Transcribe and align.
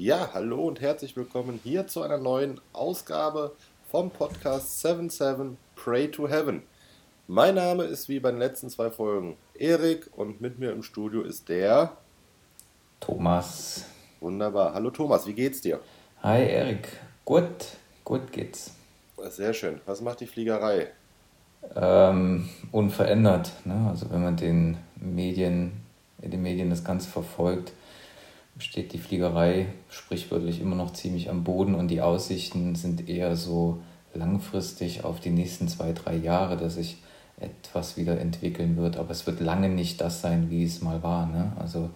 Ja, 0.00 0.30
hallo 0.32 0.68
und 0.68 0.80
herzlich 0.80 1.16
willkommen 1.16 1.58
hier 1.64 1.88
zu 1.88 2.02
einer 2.02 2.18
neuen 2.18 2.60
Ausgabe 2.72 3.56
vom 3.90 4.10
Podcast 4.10 4.80
77 4.80 5.58
Pray 5.74 6.08
to 6.08 6.28
Heaven. 6.28 6.62
Mein 7.26 7.56
Name 7.56 7.82
ist 7.82 8.08
wie 8.08 8.20
bei 8.20 8.30
den 8.30 8.38
letzten 8.38 8.70
zwei 8.70 8.92
Folgen 8.92 9.36
Erik 9.54 10.08
und 10.16 10.40
mit 10.40 10.60
mir 10.60 10.70
im 10.70 10.84
Studio 10.84 11.22
ist 11.22 11.48
der 11.48 11.96
Thomas. 13.00 13.86
Wunderbar. 14.20 14.72
Hallo 14.72 14.90
Thomas, 14.90 15.26
wie 15.26 15.32
geht's 15.32 15.62
dir? 15.62 15.80
Hi 16.22 16.48
Erik, 16.48 16.90
gut, 17.24 17.66
gut 18.04 18.30
geht's. 18.30 18.70
Sehr 19.30 19.52
schön. 19.52 19.80
Was 19.84 20.00
macht 20.00 20.20
die 20.20 20.28
Fliegerei? 20.28 20.92
Ähm, 21.74 22.48
unverändert. 22.70 23.50
Ne? 23.64 23.88
Also 23.90 24.08
wenn 24.12 24.22
man 24.22 24.36
den 24.36 24.76
Medien, 24.94 25.72
in 26.22 26.30
den 26.30 26.42
Medien 26.42 26.70
das 26.70 26.84
Ganze 26.84 27.10
verfolgt, 27.10 27.72
steht 28.58 28.92
die 28.92 28.98
Fliegerei 28.98 29.66
sprichwörtlich 29.88 30.60
immer 30.60 30.76
noch 30.76 30.92
ziemlich 30.92 31.30
am 31.30 31.44
Boden 31.44 31.74
und 31.74 31.88
die 31.88 32.00
Aussichten 32.00 32.74
sind 32.74 33.08
eher 33.08 33.36
so 33.36 33.80
langfristig 34.14 35.04
auf 35.04 35.20
die 35.20 35.30
nächsten 35.30 35.68
zwei, 35.68 35.92
drei 35.92 36.16
Jahre, 36.16 36.56
dass 36.56 36.74
sich 36.74 36.98
etwas 37.40 37.96
wieder 37.96 38.20
entwickeln 38.20 38.76
wird. 38.76 38.96
Aber 38.96 39.10
es 39.10 39.26
wird 39.26 39.40
lange 39.40 39.68
nicht 39.68 40.00
das 40.00 40.20
sein, 40.20 40.50
wie 40.50 40.64
es 40.64 40.82
mal 40.82 41.02
war. 41.02 41.26
Ne? 41.26 41.52
Also 41.58 41.90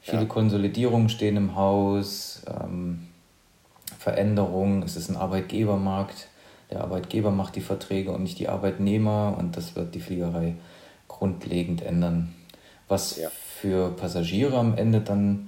viele 0.00 0.22
ja. 0.22 0.28
Konsolidierungen 0.28 1.08
stehen 1.08 1.36
im 1.36 1.54
Haus, 1.54 2.42
ähm, 2.48 3.08
Veränderungen, 3.98 4.82
es 4.82 4.96
ist 4.96 5.10
ein 5.10 5.16
Arbeitgebermarkt. 5.16 6.28
Der 6.70 6.80
Arbeitgeber 6.80 7.30
macht 7.30 7.56
die 7.56 7.60
Verträge 7.60 8.10
und 8.10 8.22
nicht 8.22 8.38
die 8.38 8.48
Arbeitnehmer 8.48 9.36
und 9.38 9.56
das 9.56 9.76
wird 9.76 9.94
die 9.94 10.00
Fliegerei 10.00 10.54
grundlegend 11.06 11.82
ändern. 11.82 12.34
Was 12.88 13.16
ja. 13.16 13.28
für 13.30 13.90
Passagiere 13.90 14.56
am 14.58 14.76
Ende 14.76 15.00
dann 15.00 15.45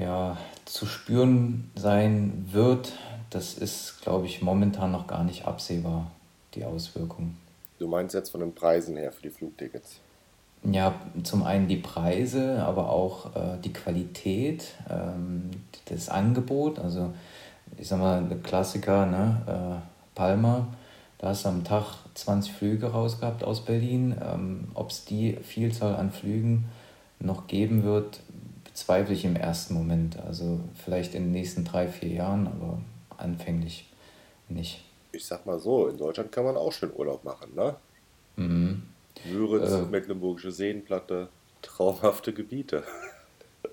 ja, 0.00 0.36
zu 0.64 0.86
spüren 0.86 1.70
sein 1.74 2.48
wird, 2.50 2.92
das 3.30 3.54
ist, 3.54 4.00
glaube 4.02 4.26
ich, 4.26 4.42
momentan 4.42 4.92
noch 4.92 5.06
gar 5.06 5.24
nicht 5.24 5.46
absehbar, 5.46 6.10
die 6.54 6.64
Auswirkungen. 6.64 7.36
Du 7.78 7.86
meinst 7.86 8.14
jetzt 8.14 8.30
von 8.30 8.40
den 8.40 8.54
Preisen 8.54 8.96
her 8.96 9.12
für 9.12 9.22
die 9.22 9.30
Flugtickets? 9.30 10.00
Ja, 10.62 10.94
zum 11.22 11.42
einen 11.42 11.68
die 11.68 11.78
Preise, 11.78 12.62
aber 12.62 12.90
auch 12.90 13.34
äh, 13.34 13.58
die 13.64 13.72
Qualität, 13.72 14.74
ähm, 14.90 15.50
das 15.86 16.10
Angebot. 16.10 16.78
Also, 16.78 17.14
ich 17.78 17.88
sag 17.88 17.98
mal, 17.98 18.22
der 18.24 18.38
Klassiker, 18.38 19.06
ne? 19.06 19.40
Äh, 19.46 19.90
Palma, 20.14 20.66
da 21.16 21.28
hast 21.28 21.46
du 21.46 21.48
am 21.48 21.64
Tag 21.64 21.84
20 22.14 22.52
Flüge 22.52 22.88
rausgehabt 22.88 23.42
aus 23.42 23.64
Berlin. 23.64 24.14
Ähm, 24.22 24.68
Ob 24.74 24.90
es 24.90 25.06
die 25.06 25.38
Vielzahl 25.42 25.96
an 25.96 26.10
Flügen 26.10 26.66
noch 27.20 27.46
geben 27.46 27.82
wird, 27.82 28.20
bezweifle 28.80 29.14
ich 29.14 29.26
im 29.26 29.36
ersten 29.36 29.74
Moment. 29.74 30.18
Also 30.26 30.58
vielleicht 30.74 31.14
in 31.14 31.24
den 31.24 31.32
nächsten 31.32 31.64
drei, 31.64 31.88
vier 31.88 32.08
Jahren, 32.08 32.46
aber 32.46 32.78
anfänglich 33.18 33.86
nicht. 34.48 34.82
Ich 35.12 35.26
sag 35.26 35.44
mal 35.44 35.58
so, 35.58 35.88
in 35.88 35.98
Deutschland 35.98 36.32
kann 36.32 36.44
man 36.44 36.56
auch 36.56 36.72
schön 36.72 36.90
Urlaub 36.94 37.22
machen, 37.22 37.54
ne? 37.54 37.76
Mhm. 38.36 38.82
Müritz, 39.30 39.70
äh, 39.70 39.82
Mecklenburgische 39.82 40.50
Seenplatte, 40.50 41.28
traumhafte 41.60 42.32
Gebiete. 42.32 42.82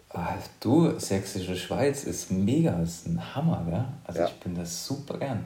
Ah, 0.09 0.36
du, 0.59 0.99
Sächsische 0.99 1.55
Schweiz 1.55 2.03
ist 2.03 2.31
mega, 2.31 2.81
ist 2.81 3.08
ein 3.08 3.36
Hammer, 3.36 3.66
gell? 3.69 3.86
Also 4.03 4.19
ja. 4.19 4.25
ich 4.27 4.33
bin 4.36 4.55
das 4.55 4.86
super 4.86 5.17
gern. 5.19 5.45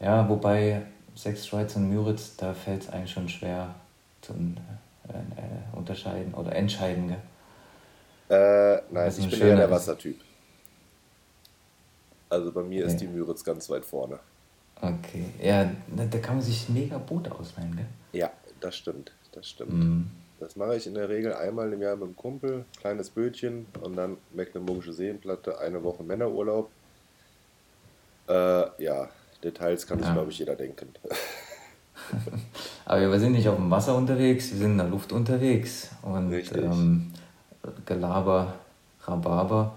Ja, 0.00 0.28
wobei 0.28 0.82
Sächsische 1.14 1.50
Schweiz 1.50 1.76
und 1.76 1.88
Müritz, 1.88 2.36
da 2.36 2.52
fällt 2.52 2.82
es 2.82 2.90
eigentlich 2.90 3.12
schon 3.12 3.28
schwer 3.28 3.74
zu 4.20 4.32
äh, 4.32 5.12
äh, 5.12 5.76
unterscheiden 5.76 6.34
oder 6.34 6.54
entscheiden, 6.54 7.08
gell? 7.08 7.20
Äh, 8.28 8.82
nein, 8.90 9.12
ich 9.16 9.30
bin 9.30 9.40
eher 9.40 9.56
der 9.56 9.70
Wassertyp. 9.70 10.20
Also 12.30 12.52
bei 12.52 12.62
mir 12.62 12.84
okay. 12.84 12.92
ist 12.92 13.00
die 13.00 13.06
Müritz 13.06 13.44
ganz 13.44 13.68
weit 13.70 13.84
vorne. 13.84 14.18
Okay, 14.80 15.26
ja, 15.40 15.70
da 15.94 16.18
kann 16.18 16.36
man 16.36 16.44
sich 16.44 16.68
mega 16.68 16.98
Boot 16.98 17.30
ausleihen, 17.30 17.76
gell? 17.76 17.86
Ja, 18.12 18.30
das 18.60 18.76
stimmt, 18.76 19.12
das 19.32 19.48
stimmt. 19.48 19.72
Mm. 19.72 20.10
Das 20.40 20.56
mache 20.56 20.76
ich 20.76 20.86
in 20.86 20.94
der 20.94 21.08
Regel 21.08 21.32
einmal 21.32 21.72
im 21.72 21.80
Jahr 21.80 21.96
mit 21.96 22.08
dem 22.08 22.16
Kumpel, 22.16 22.64
kleines 22.80 23.08
Bötchen 23.10 23.66
und 23.82 23.96
dann 23.96 24.16
Mecklenburgische 24.32 24.92
Seenplatte, 24.92 25.58
eine 25.58 25.82
Woche 25.84 26.02
Männerurlaub. 26.02 26.70
Äh, 28.28 28.82
ja, 28.82 29.08
Details 29.42 29.86
kann 29.86 30.00
ja. 30.00 30.06
sich, 30.06 30.14
glaube 30.14 30.30
ich, 30.30 30.38
jeder 30.38 30.56
denken. 30.56 30.88
Aber 32.84 33.00
wir 33.00 33.20
sind 33.20 33.32
nicht 33.32 33.48
auf 33.48 33.56
dem 33.56 33.70
Wasser 33.70 33.96
unterwegs, 33.96 34.50
wir 34.50 34.58
sind 34.58 34.72
in 34.72 34.78
der 34.78 34.88
Luft 34.88 35.12
unterwegs. 35.12 35.90
Und 36.02 36.32
ähm, 36.32 37.12
Gelaber, 37.86 38.54
Rhabarber. 39.02 39.74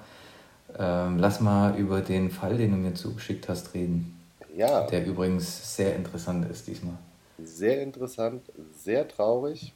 Ähm, 0.78 1.18
lass 1.18 1.40
mal 1.40 1.78
über 1.78 2.02
den 2.02 2.30
Fall, 2.30 2.58
den 2.58 2.72
du 2.72 2.78
mir 2.78 2.94
zugeschickt 2.94 3.48
hast, 3.50 3.74
reden. 3.74 4.20
Ja. 4.56 4.86
Der 4.88 5.06
übrigens 5.06 5.76
sehr 5.76 5.96
interessant 5.96 6.50
ist 6.50 6.68
diesmal. 6.68 6.98
Sehr 7.40 7.82
interessant, 7.82 8.44
sehr 8.76 9.08
traurig. 9.08 9.74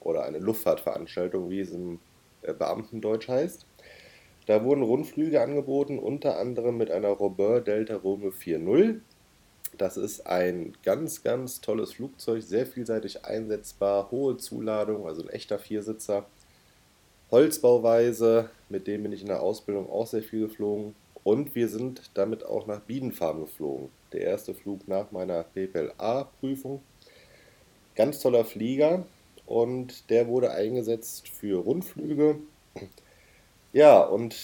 Oder 0.00 0.24
eine 0.24 0.38
Luftfahrtveranstaltung, 0.38 1.50
wie 1.50 1.60
es 1.60 1.72
im 1.72 2.00
äh, 2.42 2.54
Beamtendeutsch 2.54 3.28
heißt. 3.28 3.66
Da 4.46 4.64
wurden 4.64 4.82
Rundflüge 4.82 5.42
angeboten, 5.42 5.98
unter 5.98 6.38
anderem 6.38 6.78
mit 6.78 6.90
einer 6.90 7.08
Robert 7.08 7.66
Delta 7.66 7.96
Romeo 7.96 8.30
4.0. 8.30 9.00
Das 9.76 9.96
ist 9.96 10.26
ein 10.26 10.72
ganz, 10.84 11.22
ganz 11.22 11.60
tolles 11.60 11.94
Flugzeug, 11.94 12.42
sehr 12.42 12.66
vielseitig 12.66 13.24
einsetzbar, 13.24 14.10
hohe 14.10 14.36
Zuladung, 14.38 15.06
also 15.06 15.22
ein 15.22 15.28
echter 15.28 15.58
Viersitzer. 15.58 16.24
Holzbauweise, 17.30 18.48
mit 18.68 18.86
dem 18.86 19.02
bin 19.02 19.12
ich 19.12 19.22
in 19.22 19.28
der 19.28 19.42
Ausbildung 19.42 19.90
auch 19.90 20.06
sehr 20.06 20.22
viel 20.22 20.46
geflogen. 20.46 20.94
Und 21.24 21.56
wir 21.56 21.68
sind 21.68 22.10
damit 22.14 22.46
auch 22.46 22.68
nach 22.68 22.80
Biedenfarm 22.80 23.40
geflogen. 23.40 23.88
Der 24.12 24.20
erste 24.20 24.54
Flug 24.54 24.86
nach 24.86 25.10
meiner 25.10 25.42
PPLA-Prüfung. 25.42 26.80
Ganz 27.96 28.20
toller 28.20 28.44
Flieger 28.44 29.06
und 29.46 30.10
der 30.10 30.28
wurde 30.28 30.52
eingesetzt 30.52 31.28
für 31.28 31.64
Rundflüge. 31.64 32.38
Ja, 33.72 34.02
und 34.02 34.36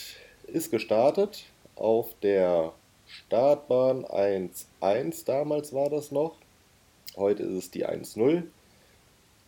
ist 0.47 0.71
gestartet 0.71 1.45
auf 1.77 2.15
der 2.23 2.73
Startbahn 3.07 4.05
1.1 4.05 5.27
damals 5.27 5.73
war 5.73 5.91
das 5.91 6.13
noch. 6.13 6.37
Heute 7.17 7.43
ist 7.43 7.53
es 7.53 7.71
die 7.71 7.87
1.0. 7.87 8.45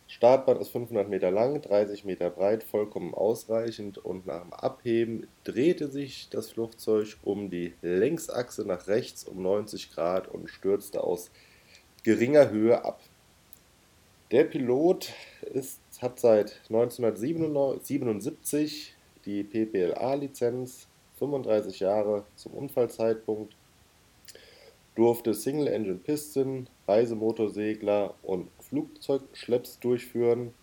Startbahn 0.07 0.61
ist 0.61 0.69
500 0.69 1.09
Meter 1.09 1.31
lang, 1.31 1.61
30 1.61 2.05
Meter 2.05 2.29
breit, 2.29 2.63
vollkommen 2.63 3.15
ausreichend 3.15 3.97
und 3.97 4.27
nach 4.27 4.43
dem 4.43 4.53
Abheben 4.53 5.27
drehte 5.43 5.87
sich 5.87 6.29
das 6.29 6.51
Flugzeug 6.51 7.17
um 7.23 7.49
die 7.49 7.73
Längsachse 7.81 8.65
nach 8.65 8.87
rechts 8.87 9.23
um 9.23 9.41
90 9.41 9.91
Grad 9.91 10.27
und 10.27 10.47
stürzte 10.47 11.03
aus 11.03 11.31
geringer 12.03 12.51
Höhe 12.51 12.85
ab. 12.85 12.99
Der 14.31 14.43
Pilot 14.43 15.13
ist, 15.53 15.79
hat 16.01 16.19
seit 16.19 16.59
1977 16.69 18.95
die 19.23 19.43
PPLA-Lizenz, 19.43 20.87
35 21.19 21.81
Jahre 21.81 22.25
zum 22.35 22.53
Unfallzeitpunkt, 22.53 23.55
durfte 24.95 25.35
Single 25.35 25.67
Engine 25.67 25.99
Piston, 25.99 26.67
Reisemotorsegler 26.87 28.15
und 28.23 28.49
Flugzeugschlepps 28.61 29.79
durchführen. 29.79 30.55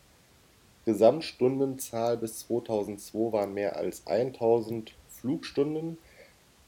Gesamtstundenzahl 0.84 2.16
bis 2.16 2.40
2002 2.40 3.32
waren 3.32 3.54
mehr 3.54 3.76
als 3.76 4.08
1000 4.08 4.92
Flugstunden. 5.06 5.98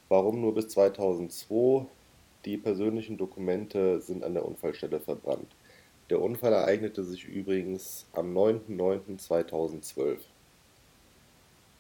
Warum 0.09 0.41
nur 0.41 0.55
bis 0.55 0.69
2002? 0.69 1.87
Die 2.45 2.57
persönlichen 2.57 3.17
Dokumente 3.17 4.01
sind 4.01 4.23
an 4.23 4.35
der 4.35 4.47
Unfallstelle 4.47 5.01
verbrannt. 5.01 5.49
Der 6.11 6.21
Unfall 6.21 6.53
ereignete 6.53 7.03
sich 7.03 7.25
übrigens 7.25 8.07
am 8.13 8.37
9.09.2012. 8.37 10.19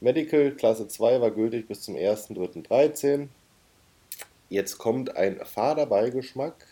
Medical 0.00 0.53
Klasse 0.53 0.88
2 0.88 1.21
war 1.21 1.31
gültig 1.31 1.69
bis 1.69 1.82
zum 1.82 1.94
1.03.13. 1.97 3.29
Jetzt 4.49 4.79
kommt 4.79 5.17
ein 5.17 5.44
fader 5.44 5.87
Beigeschmack. 5.87 6.67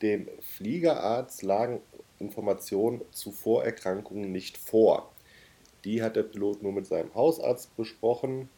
Dem 0.00 0.28
Fliegerarzt 0.40 1.42
lagen 1.42 1.80
Informationen 2.18 3.02
zu 3.10 3.32
Vorerkrankungen 3.32 4.30
nicht 4.30 4.56
vor. 4.56 5.12
Die 5.84 6.02
hat 6.02 6.16
der 6.16 6.22
Pilot 6.22 6.62
nur 6.62 6.72
mit 6.72 6.86
seinem 6.86 7.14
Hausarzt 7.14 7.76
besprochen. 7.76 8.48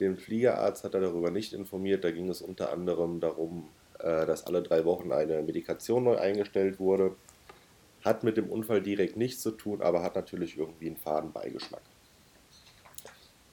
Den 0.00 0.16
Fliegerarzt 0.16 0.84
hat 0.84 0.94
er 0.94 1.00
darüber 1.00 1.30
nicht 1.30 1.52
informiert. 1.52 2.04
Da 2.04 2.10
ging 2.10 2.30
es 2.30 2.40
unter 2.40 2.72
anderem 2.72 3.20
darum, 3.20 3.68
äh, 3.98 4.24
dass 4.24 4.46
alle 4.46 4.62
drei 4.62 4.86
Wochen 4.86 5.12
eine 5.12 5.42
Medikation 5.42 6.04
neu 6.04 6.16
eingestellt 6.16 6.78
wurde. 6.78 7.14
Hat 8.04 8.24
mit 8.24 8.36
dem 8.36 8.48
Unfall 8.48 8.80
direkt 8.80 9.16
nichts 9.16 9.42
zu 9.42 9.50
tun, 9.50 9.82
aber 9.82 10.02
hat 10.02 10.14
natürlich 10.14 10.56
irgendwie 10.56 10.86
einen 10.86 10.96
faden 10.96 11.32
Beigeschmack. 11.32 11.82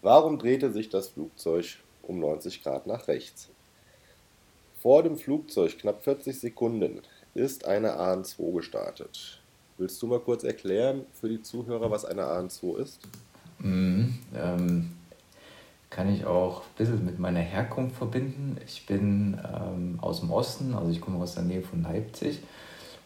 Warum 0.01 0.37
drehte 0.37 0.71
sich 0.71 0.89
das 0.89 1.09
Flugzeug 1.09 1.79
um 2.03 2.19
90 2.19 2.63
Grad 2.63 2.87
nach 2.87 3.07
rechts? 3.07 3.49
Vor 4.81 5.03
dem 5.03 5.17
Flugzeug, 5.17 5.77
knapp 5.79 6.03
40 6.03 6.39
Sekunden, 6.39 7.01
ist 7.33 7.65
eine 7.65 7.99
AN2 7.99 8.53
gestartet. 8.53 9.41
Willst 9.77 10.01
du 10.01 10.07
mal 10.07 10.19
kurz 10.19 10.43
erklären 10.43 11.05
für 11.13 11.29
die 11.29 11.41
Zuhörer, 11.41 11.91
was 11.91 12.05
eine 12.05 12.23
AN2 12.23 12.77
ist? 12.77 13.01
Mhm, 13.59 14.17
ähm, 14.35 14.91
kann 15.89 16.13
ich 16.13 16.25
auch 16.25 16.61
ein 16.61 16.75
bisschen 16.77 17.05
mit 17.05 17.19
meiner 17.19 17.39
Herkunft 17.39 17.95
verbinden. 17.95 18.57
Ich 18.65 18.85
bin 18.85 19.39
ähm, 19.43 19.99
aus 20.01 20.19
dem 20.19 20.31
Osten, 20.31 20.73
also 20.73 20.91
ich 20.91 21.01
komme 21.01 21.21
aus 21.21 21.35
der 21.35 21.43
Nähe 21.43 21.61
von 21.61 21.83
Leipzig 21.83 22.39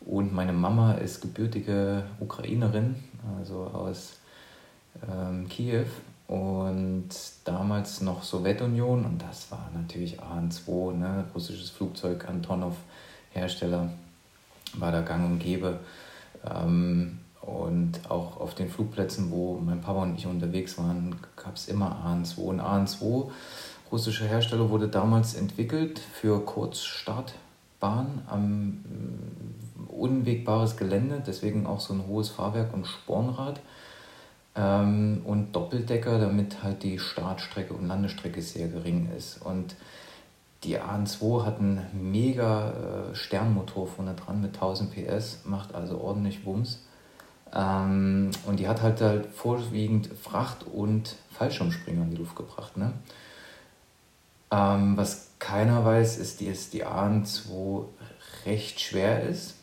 und 0.06 0.34
meine 0.34 0.54
Mama 0.54 0.94
ist 0.94 1.22
gebürtige 1.22 2.04
Ukrainerin, 2.20 2.96
also 3.40 3.70
aus 3.74 4.18
ähm, 5.10 5.48
Kiew 5.48 5.86
und 6.28 7.10
damals 7.46 8.02
noch 8.02 8.24
Sowjetunion 8.24 9.06
und 9.06 9.22
das 9.22 9.52
war 9.52 9.70
natürlich 9.74 10.20
AN2, 10.20 10.94
ne, 10.94 11.26
russisches 11.34 11.70
Flugzeug, 11.70 12.28
Antonov 12.28 12.76
Hersteller, 13.32 13.90
war 14.74 14.92
da 14.92 15.02
gang 15.02 15.26
und 15.26 15.40
gäbe. 15.40 15.80
Ähm, 16.50 17.20
und 17.42 18.00
auch 18.10 18.40
auf 18.40 18.54
den 18.54 18.70
Flugplätzen, 18.70 19.32
wo 19.32 19.60
mein 19.60 19.82
Papa 19.82 20.04
und 20.04 20.16
ich 20.16 20.28
unterwegs 20.28 20.78
waren, 20.78 21.16
gab 21.36 21.56
es 21.56 21.68
immer 21.68 22.04
AN2. 22.06 22.38
Und 22.38 22.62
AN2, 22.62 23.32
russischer 23.92 24.26
Hersteller, 24.26 24.70
wurde 24.70 24.88
damals 24.88 25.34
entwickelt 25.34 26.00
für 26.00 26.46
Kurzstartbahn 27.82 28.22
am 28.28 28.84
äh, 28.86 29.92
unwegbares 29.92 30.78
Gelände, 30.78 31.22
deswegen 31.26 31.66
auch 31.66 31.80
so 31.80 31.94
ein 31.94 32.08
hohes 32.08 32.30
Fahrwerk 32.30 32.74
und 32.74 32.88
Spornrad. 32.88 33.60
Ähm, 34.56 35.22
und 35.26 35.56
Doppeldecker, 35.56 36.20
damit 36.20 36.64
halt 36.64 36.84
die 36.84 37.00
Startstrecke 37.00 37.74
und 37.74 37.88
Landestrecke 37.88 38.42
sehr 38.42 38.68
gering 38.68 39.10
ist. 39.18 39.42
Und 39.44 39.76
die 40.64 40.78
AN2 40.78 41.46
hat 41.46 41.60
einen 41.60 41.82
mega 41.94 42.72
äh, 42.72 43.16
Sternmotor 43.16 43.88
vorne 43.88 44.14
dran 44.14 44.42
mit 44.42 44.54
1000 44.56 44.94
PS, 44.94 45.40
macht 45.46 45.74
also 45.74 46.00
ordentlich 46.00 46.46
Wumms. 46.46 46.84
Ähm, 47.54 48.32
und 48.46 48.60
die 48.60 48.68
hat 48.68 48.82
halt, 48.82 49.02
halt 49.02 49.28
vorwiegend 49.28 50.08
Fracht- 50.22 50.64
und 50.64 51.16
Fallschirmspringer 51.32 52.04
in 52.04 52.12
die 52.12 52.18
Luft 52.18 52.36
gebracht. 52.36 52.78
Ne? 52.78 52.94
Ähm, 54.52 54.98
was 54.98 55.31
keiner 55.42 55.84
weiß, 55.84 56.18
ist, 56.18 56.40
die 56.40 56.86
AN2 56.86 57.86
recht 58.46 58.80
schwer 58.80 59.24
ist, 59.24 59.56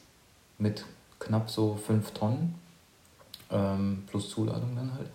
mit 0.58 0.84
knapp 1.18 1.48
so 1.48 1.76
5 1.76 2.10
Tonnen, 2.10 2.54
ähm, 3.50 4.04
plus 4.06 4.28
Zuladung 4.28 4.76
dann 4.76 4.92
halt. 4.94 5.08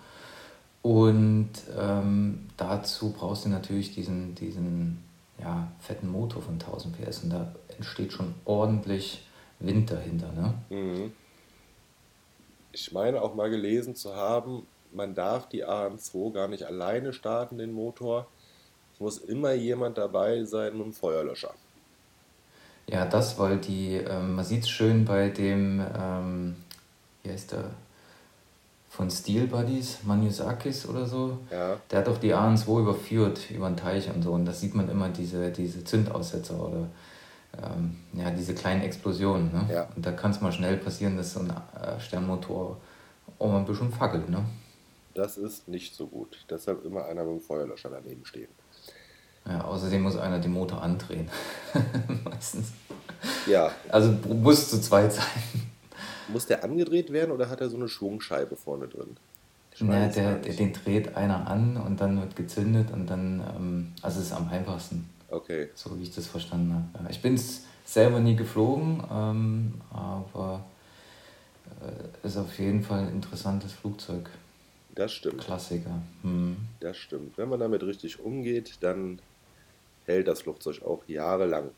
Und 0.81 1.51
ähm, 1.77 2.47
dazu 2.57 3.13
brauchst 3.13 3.45
du 3.45 3.49
natürlich 3.49 3.93
diesen, 3.93 4.33
diesen 4.33 5.03
ja, 5.39 5.67
fetten 5.79 6.09
Motor 6.11 6.41
von 6.41 6.55
1000 6.55 6.99
PS 6.99 7.23
und 7.23 7.29
da 7.29 7.53
entsteht 7.77 8.11
schon 8.11 8.33
ordentlich 8.45 9.27
Wind 9.59 9.91
dahinter. 9.91 10.31
Ne? 10.31 10.53
Mhm 10.69 11.11
ich 12.73 12.91
meine 12.91 13.21
auch 13.21 13.35
mal 13.35 13.49
gelesen 13.49 13.95
zu 13.95 14.15
haben, 14.15 14.67
man 14.91 15.15
darf 15.15 15.47
die 15.47 15.65
AM2 15.65 16.33
gar 16.33 16.47
nicht 16.47 16.63
alleine 16.63 17.13
starten, 17.13 17.57
den 17.57 17.71
Motor. 17.71 18.27
Es 18.93 18.99
muss 18.99 19.17
immer 19.19 19.53
jemand 19.53 19.97
dabei 19.97 20.43
sein 20.43 20.73
mit 20.73 20.83
einem 20.83 20.93
Feuerlöscher. 20.93 21.53
Ja, 22.87 23.05
das, 23.05 23.39
weil 23.39 23.57
die, 23.57 23.95
ähm, 23.95 24.35
man 24.35 24.45
sieht 24.45 24.63
es 24.63 24.69
schön 24.69 25.05
bei 25.05 25.29
dem, 25.29 25.81
ähm, 25.97 26.55
wie 27.23 27.31
heißt 27.31 27.53
der, 27.53 27.71
von 28.89 29.09
Steel 29.09 29.47
Buddies, 29.47 30.03
Manusakis 30.03 30.87
oder 30.87 31.07
so. 31.07 31.39
Ja. 31.49 31.77
Der 31.89 31.99
hat 31.99 32.07
doch 32.07 32.19
die 32.19 32.33
AM2 32.35 32.81
überführt 32.81 33.49
über 33.49 33.67
den 33.67 33.77
Teich 33.77 34.07
und 34.13 34.21
so. 34.21 34.33
Und 34.33 34.45
da 34.45 34.51
sieht 34.51 34.75
man 34.75 34.87
immer 34.87 35.09
diese, 35.09 35.49
diese 35.51 35.83
Zündaussetzer 35.83 36.59
oder 36.59 36.87
ähm, 37.61 37.95
ja, 38.13 38.29
diese 38.29 38.53
kleinen 38.53 38.81
Explosionen. 38.81 39.51
Ne? 39.51 39.73
Ja. 39.73 39.89
Und 39.95 40.05
da 40.05 40.11
kann 40.11 40.29
es 40.29 40.41
mal 40.41 40.51
schnell 40.51 40.77
passieren, 40.77 41.17
dass 41.17 41.33
so 41.33 41.39
ein 41.39 41.49
äh, 41.49 41.99
Sternmotor 41.99 42.77
auch 43.39 43.47
mal 43.47 43.57
ein 43.57 43.65
bisschen 43.65 43.91
fackelt. 43.91 44.29
Ne? 44.29 44.45
Das 45.15 45.37
ist 45.37 45.67
nicht 45.67 45.95
so 45.95 46.05
gut. 46.05 46.45
Deshalb 46.49 46.85
immer 46.85 47.05
einer 47.05 47.23
mit 47.23 47.39
dem 47.39 47.41
Feuerlöscher 47.41 47.89
daneben 47.89 48.25
stehen. 48.25 48.49
Ja, 49.45 49.65
außerdem 49.65 50.01
muss 50.01 50.17
einer 50.17 50.39
den 50.39 50.51
Motor 50.51 50.81
andrehen. 50.81 51.29
Meistens. 52.23 52.71
Ja. 53.45 53.71
Also 53.89 54.13
muss 54.33 54.69
zu 54.69 54.81
zweit 54.81 55.13
sein. 55.13 55.25
Muss 56.29 56.45
der 56.45 56.63
angedreht 56.63 57.11
werden 57.11 57.31
oder 57.31 57.49
hat 57.49 57.61
er 57.61 57.69
so 57.69 57.75
eine 57.75 57.89
Schwungscheibe 57.89 58.55
vorne 58.55 58.87
drin? 58.87 59.17
Ja, 59.79 60.07
der, 60.07 60.35
der, 60.35 60.53
den 60.53 60.71
dreht 60.71 61.15
einer 61.15 61.47
an 61.47 61.77
und 61.77 61.99
dann 61.99 62.19
wird 62.21 62.35
gezündet 62.35 62.91
und 62.91 63.07
dann, 63.07 63.43
ähm, 63.55 63.91
also 64.01 64.19
es 64.19 64.27
ist 64.27 64.31
am 64.31 64.47
einfachsten. 64.49 65.09
Okay. 65.29 65.69
So 65.73 65.97
wie 65.97 66.03
ich 66.03 66.13
das 66.13 66.27
verstanden 66.27 66.89
habe. 66.93 67.11
Ich 67.11 67.21
bin 67.21 67.33
es 67.33 67.63
selber 67.85 68.19
nie 68.19 68.35
geflogen, 68.35 69.03
ähm, 69.11 69.73
aber 69.91 70.63
äh, 71.81 72.27
ist 72.27 72.37
auf 72.37 72.57
jeden 72.59 72.83
Fall 72.83 72.99
ein 72.99 73.13
interessantes 73.13 73.73
Flugzeug. 73.73 74.29
Das 74.93 75.11
stimmt. 75.11 75.41
Klassiker. 75.41 76.01
Hm. 76.21 76.57
Das 76.79 76.97
stimmt. 76.97 77.37
Wenn 77.37 77.49
man 77.49 77.59
damit 77.59 77.81
richtig 77.81 78.19
umgeht, 78.19 78.77
dann 78.81 79.19
hält 80.05 80.27
das 80.27 80.41
Flugzeug 80.41 80.81
auch 80.83 81.03
jahrelang. 81.07 81.71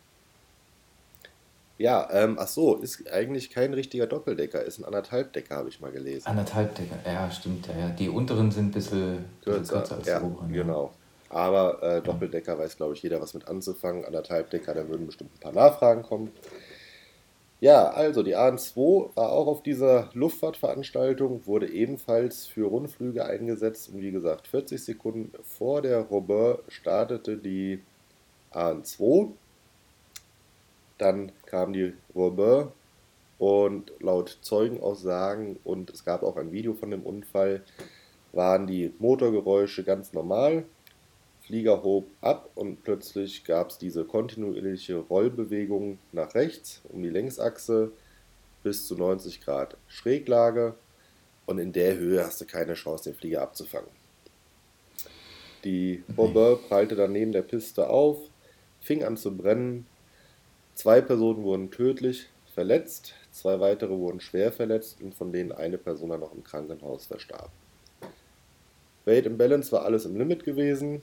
Ja, 1.77 2.07
ähm, 2.11 2.37
ach 2.39 2.47
so, 2.47 2.75
ist 2.75 3.11
eigentlich 3.11 3.49
kein 3.49 3.73
richtiger 3.73 4.07
Doppeldecker, 4.07 4.63
ist 4.63 4.79
ein 4.79 4.85
anderthalbdecker, 4.85 5.57
habe 5.57 5.67
ich 5.67 5.81
mal 5.81 5.91
gelesen. 5.91 6.25
Anderthalbdecker, 6.25 6.97
ja, 7.05 7.29
stimmt, 7.29 7.67
ja, 7.67 7.77
ja. 7.77 7.89
Die 7.89 8.07
unteren 8.07 8.49
sind 8.49 8.67
ein 8.67 8.71
bisschen 8.71 9.25
kürzer, 9.43 9.59
bisschen 9.59 9.77
kürzer 9.77 9.95
als 9.97 10.07
ja, 10.07 10.19
die 10.19 10.25
oberen. 10.25 10.53
Genau. 10.53 10.91
Aber 11.29 11.83
äh, 11.83 12.01
Doppeldecker 12.01 12.57
weiß, 12.57 12.77
glaube 12.77 12.93
ich, 12.93 13.03
jeder 13.03 13.19
was 13.19 13.33
mit 13.33 13.49
anzufangen. 13.49 14.05
Anderthalb 14.05 14.51
Decker, 14.51 14.73
da 14.73 14.87
würden 14.87 15.05
bestimmt 15.05 15.31
ein 15.35 15.39
paar 15.39 15.51
Nachfragen 15.51 16.03
kommen. 16.03 16.31
Ja, 17.59 17.89
also 17.89 18.23
die 18.23 18.37
AN2 18.37 19.15
war 19.15 19.31
auch 19.31 19.47
auf 19.47 19.63
dieser 19.63 20.09
Luftfahrtveranstaltung, 20.13 21.45
wurde 21.45 21.69
ebenfalls 21.69 22.45
für 22.45 22.67
Rundflüge 22.67 23.25
eingesetzt 23.25 23.89
und 23.89 24.01
wie 24.01 24.11
gesagt, 24.11 24.47
40 24.47 24.83
Sekunden 24.83 25.31
vor 25.43 25.81
der 25.81 26.01
Robert 26.01 26.63
startete 26.67 27.37
die 27.37 27.81
AN2. 28.55 29.31
Dann 30.97 31.31
kam 31.45 31.73
die 31.73 31.93
Robert 32.15 32.71
und 33.37 33.91
laut 33.99 34.37
Zeugenaussagen 34.41 35.57
und 35.63 35.89
es 35.89 36.05
gab 36.05 36.23
auch 36.23 36.37
ein 36.37 36.51
Video 36.51 36.73
von 36.73 36.91
dem 36.91 37.03
Unfall, 37.03 37.63
waren 38.31 38.65
die 38.67 38.93
Motorgeräusche 38.99 39.83
ganz 39.83 40.13
normal. 40.13 40.65
Flieger 41.41 41.83
hob 41.83 42.07
ab 42.21 42.49
und 42.55 42.83
plötzlich 42.83 43.43
gab 43.43 43.69
es 43.69 43.77
diese 43.77 44.03
kontinuierliche 44.03 44.95
Rollbewegung 44.95 45.99
nach 46.11 46.33
rechts 46.33 46.81
um 46.89 47.03
die 47.03 47.09
Längsachse 47.09 47.91
bis 48.63 48.87
zu 48.87 48.95
90 48.95 49.41
Grad 49.41 49.77
Schräglage 49.87 50.73
und 51.45 51.59
in 51.59 51.71
der 51.71 51.97
Höhe 51.97 52.23
hast 52.23 52.41
du 52.41 52.45
keine 52.45 52.73
Chance, 52.73 53.11
den 53.11 53.15
Flieger 53.15 53.43
abzufangen. 53.43 53.91
Die 55.63 56.03
Bombe 56.07 56.59
prallte 56.67 56.95
dann 56.95 57.11
neben 57.11 57.31
der 57.31 57.41
Piste 57.43 57.89
auf, 57.89 58.19
fing 58.85 59.03
an 59.03 59.17
zu 59.17 59.35
brennen. 59.35 59.85
Zwei 60.75 61.01
Personen 61.01 61.43
wurden 61.43 61.71
tödlich 61.71 62.27
verletzt, 62.53 63.13
zwei 63.31 63.59
weitere 63.59 63.97
wurden 63.97 64.19
schwer 64.19 64.51
verletzt 64.51 65.01
und 65.01 65.15
von 65.15 65.33
denen 65.33 65.51
eine 65.51 65.77
Person 65.77 66.09
dann 66.09 66.19
noch 66.21 66.33
im 66.33 66.43
Krankenhaus 66.43 67.05
verstarb. 67.05 67.49
Weight 69.05 69.27
and 69.27 69.37
Balance 69.37 69.71
war 69.71 69.83
alles 69.83 70.05
im 70.05 70.17
Limit 70.17 70.43
gewesen. 70.43 71.01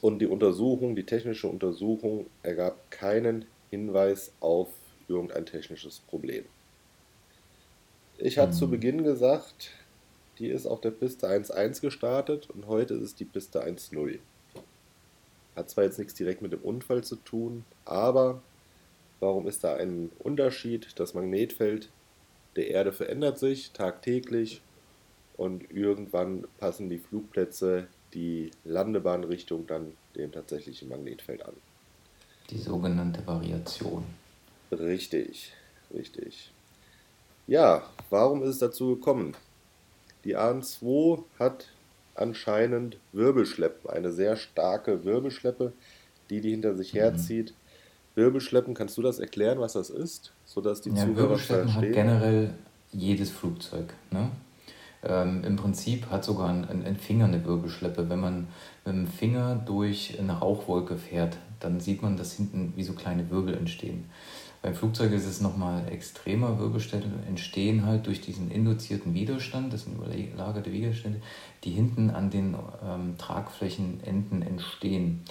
Und 0.00 0.20
die 0.20 0.26
Untersuchung, 0.26 0.94
die 0.94 1.04
technische 1.04 1.48
Untersuchung 1.48 2.26
ergab 2.42 2.90
keinen 2.90 3.44
Hinweis 3.70 4.32
auf 4.40 4.68
irgendein 5.08 5.46
technisches 5.46 5.98
Problem. 5.98 6.44
Ich 8.18 8.38
hatte 8.38 8.52
mhm. 8.52 8.56
zu 8.56 8.70
Beginn 8.70 9.02
gesagt, 9.02 9.72
die 10.38 10.48
ist 10.48 10.66
auf 10.66 10.80
der 10.80 10.92
Piste 10.92 11.28
1.1 11.28 11.80
gestartet 11.80 12.48
und 12.50 12.66
heute 12.66 12.94
ist 12.94 13.02
es 13.02 13.14
die 13.14 13.24
Piste 13.24 13.64
1.0. 13.64 14.18
Hat 15.60 15.68
zwar 15.68 15.84
jetzt 15.84 15.98
nichts 15.98 16.14
direkt 16.14 16.40
mit 16.40 16.54
dem 16.54 16.62
Unfall 16.62 17.04
zu 17.04 17.16
tun, 17.16 17.66
aber 17.84 18.40
warum 19.20 19.46
ist 19.46 19.62
da 19.62 19.76
ein 19.76 20.10
Unterschied? 20.18 20.98
Das 20.98 21.12
Magnetfeld 21.12 21.90
der 22.56 22.68
Erde 22.68 22.92
verändert 22.92 23.38
sich 23.38 23.72
tagtäglich 23.72 24.62
und 25.36 25.70
irgendwann 25.70 26.46
passen 26.56 26.88
die 26.88 26.96
Flugplätze 26.96 27.88
die 28.14 28.52
Landebahnrichtung 28.64 29.66
dann 29.66 29.92
dem 30.16 30.32
tatsächlichen 30.32 30.88
Magnetfeld 30.88 31.44
an. 31.44 31.52
Die 32.48 32.56
sogenannte 32.56 33.26
Variation. 33.26 34.04
Richtig, 34.72 35.52
richtig. 35.92 36.52
Ja, 37.46 37.82
warum 38.08 38.42
ist 38.44 38.48
es 38.48 38.58
dazu 38.60 38.94
gekommen? 38.94 39.36
Die 40.24 40.38
AN2 40.38 41.22
hat 41.38 41.68
anscheinend 42.14 42.98
Wirbelschleppen, 43.12 43.90
eine 43.90 44.12
sehr 44.12 44.36
starke 44.36 45.04
Wirbelschleppe, 45.04 45.72
die 46.28 46.40
die 46.40 46.50
hinter 46.50 46.74
sich 46.74 46.94
mhm. 46.94 46.98
herzieht. 46.98 47.54
Wirbelschleppen, 48.14 48.74
kannst 48.74 48.96
du 48.98 49.02
das 49.02 49.18
erklären, 49.18 49.60
was 49.60 49.74
das 49.74 49.90
ist, 49.90 50.32
sodass 50.44 50.80
die 50.80 50.90
ja, 50.90 50.96
Zuhörer 50.96 51.16
Wirbelschleppen 51.16 51.68
verstehen? 51.68 51.88
hat 51.88 51.94
generell 51.94 52.54
jedes 52.92 53.30
Flugzeug. 53.30 53.94
Ne? 54.10 54.30
Ähm, 55.02 55.44
Im 55.44 55.56
Prinzip 55.56 56.10
hat 56.10 56.24
sogar 56.24 56.50
ein, 56.50 56.84
ein, 56.84 56.96
Finger 56.96 57.26
eine 57.26 57.44
Wirbelschleppe. 57.44 58.10
Wenn 58.10 58.20
man 58.20 58.48
mit 58.84 58.94
dem 58.94 59.06
Finger 59.06 59.54
durch 59.54 60.18
eine 60.18 60.32
Rauchwolke 60.32 60.96
fährt, 60.96 61.38
dann 61.60 61.80
sieht 61.80 62.02
man, 62.02 62.16
dass 62.16 62.34
hinten 62.34 62.74
wie 62.76 62.82
so 62.82 62.92
kleine 62.92 63.30
Wirbel 63.30 63.54
entstehen. 63.54 64.04
Beim 64.62 64.74
Flugzeug 64.74 65.12
ist 65.12 65.24
es 65.24 65.40
nochmal 65.40 65.88
extremer. 65.90 66.58
Wirbelstände 66.58 67.08
entstehen 67.26 67.86
halt 67.86 68.06
durch 68.06 68.20
diesen 68.20 68.50
induzierten 68.50 69.14
Widerstand, 69.14 69.72
das 69.72 69.84
sind 69.84 69.96
überlagerte 69.96 70.70
Widerstände, 70.70 71.22
die 71.64 71.70
hinten 71.70 72.10
an 72.10 72.28
den 72.28 72.54
ähm, 72.84 73.16
Tragflächenenden 73.16 74.42
entstehen. 74.42 75.22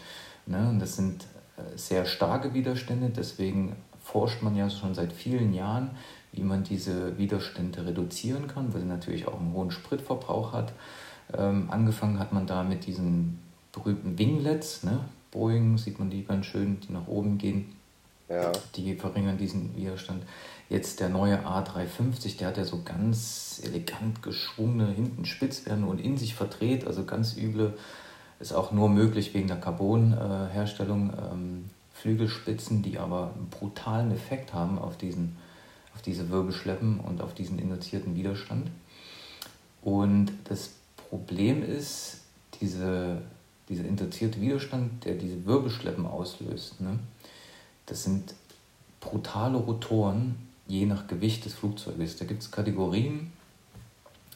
Ne? 0.48 0.68
Und 0.70 0.80
das 0.80 0.96
sind 0.96 1.28
äh, 1.58 1.78
sehr 1.78 2.06
starke 2.06 2.56
Widerstände, 2.56 3.12
deswegen 3.16 3.76
forscht 4.02 4.42
man 4.42 4.56
ja 4.56 4.68
schon 4.68 4.96
seit 4.96 5.14
vielen 5.14 5.54
Jahren, 5.54 5.92
wie 6.32 6.42
man 6.42 6.64
diese 6.64 7.20
Widerstände 7.20 7.86
reduzieren 7.86 8.48
kann, 8.48 8.74
weil 8.74 8.82
sie 8.82 8.88
natürlich 8.88 9.28
auch 9.28 9.40
einen 9.40 9.54
hohen 9.54 9.70
Spritverbrauch 9.70 10.54
hat. 10.54 10.74
Ähm, 11.38 11.68
angefangen 11.70 12.18
hat 12.18 12.34
man 12.34 12.48
da 12.48 12.64
mit 12.64 12.88
diesen 12.88 13.38
berühmten 13.72 14.18
Winglets, 14.18 14.84
ne? 14.84 15.02
Boeing 15.30 15.78
sieht 15.78 16.00
man 16.00 16.10
die 16.10 16.26
ganz 16.26 16.48
schön, 16.48 16.80
die 16.80 16.92
nach 16.92 17.08
oben 17.08 17.38
gehen 17.38 17.76
ja. 18.30 18.52
Die 18.76 18.96
verringern 18.96 19.38
diesen 19.38 19.76
Widerstand. 19.76 20.24
Jetzt 20.70 21.00
der 21.00 21.10
neue 21.10 21.40
A350, 21.46 22.38
der 22.38 22.50
hat 22.50 22.58
ja 22.58 22.66
so 22.66 22.84
ganz 22.84 23.60
elegant 23.64 24.22
geschwungene, 24.22 24.92
hinten 24.92 25.26
spitz 25.26 25.66
werden 25.66 25.84
und 25.84 26.00
in 26.00 26.18
sich 26.18 26.36
verdreht, 26.36 26.86
also 26.86 27.06
ganz 27.06 27.36
üble, 27.36 27.74
ist 28.40 28.54
auch 28.54 28.72
nur 28.72 28.88
möglich 28.88 29.34
wegen 29.34 29.48
der 29.48 29.60
Carbon-Herstellung. 29.60 31.12
Ähm, 31.32 31.66
Flügelspitzen, 32.02 32.82
die 32.82 32.98
aber 32.98 33.34
einen 33.36 33.50
brutalen 33.50 34.12
Effekt 34.12 34.54
haben 34.54 34.80
auf, 34.80 34.98
diesen, 34.98 35.36
auf 35.96 36.02
diese 36.02 36.30
Wirbelschleppen 36.30 37.00
und 37.00 37.22
auf 37.22 37.34
diesen 37.34 37.60
induzierten 37.60 38.16
Widerstand. 38.16 38.70
Und 39.82 40.32
das 40.46 40.72
Problem 41.10 41.64
ist, 41.64 42.22
diese, 42.62 43.22
dieser 43.68 43.86
induzierte 43.86 44.40
Widerstand, 44.40 45.06
der 45.06 45.16
diese 45.16 45.46
Wirbelschleppen 45.46 46.06
auslöst, 46.06 46.80
ne? 46.82 47.00
Das 47.90 48.04
sind 48.04 48.36
brutale 49.00 49.58
Rotoren, 49.58 50.36
je 50.68 50.86
nach 50.86 51.08
Gewicht 51.08 51.46
des 51.46 51.56
Flugzeuges. 51.56 52.18
Da 52.18 52.26
gibt 52.26 52.44
es 52.44 52.52
Kategorien 52.52 53.34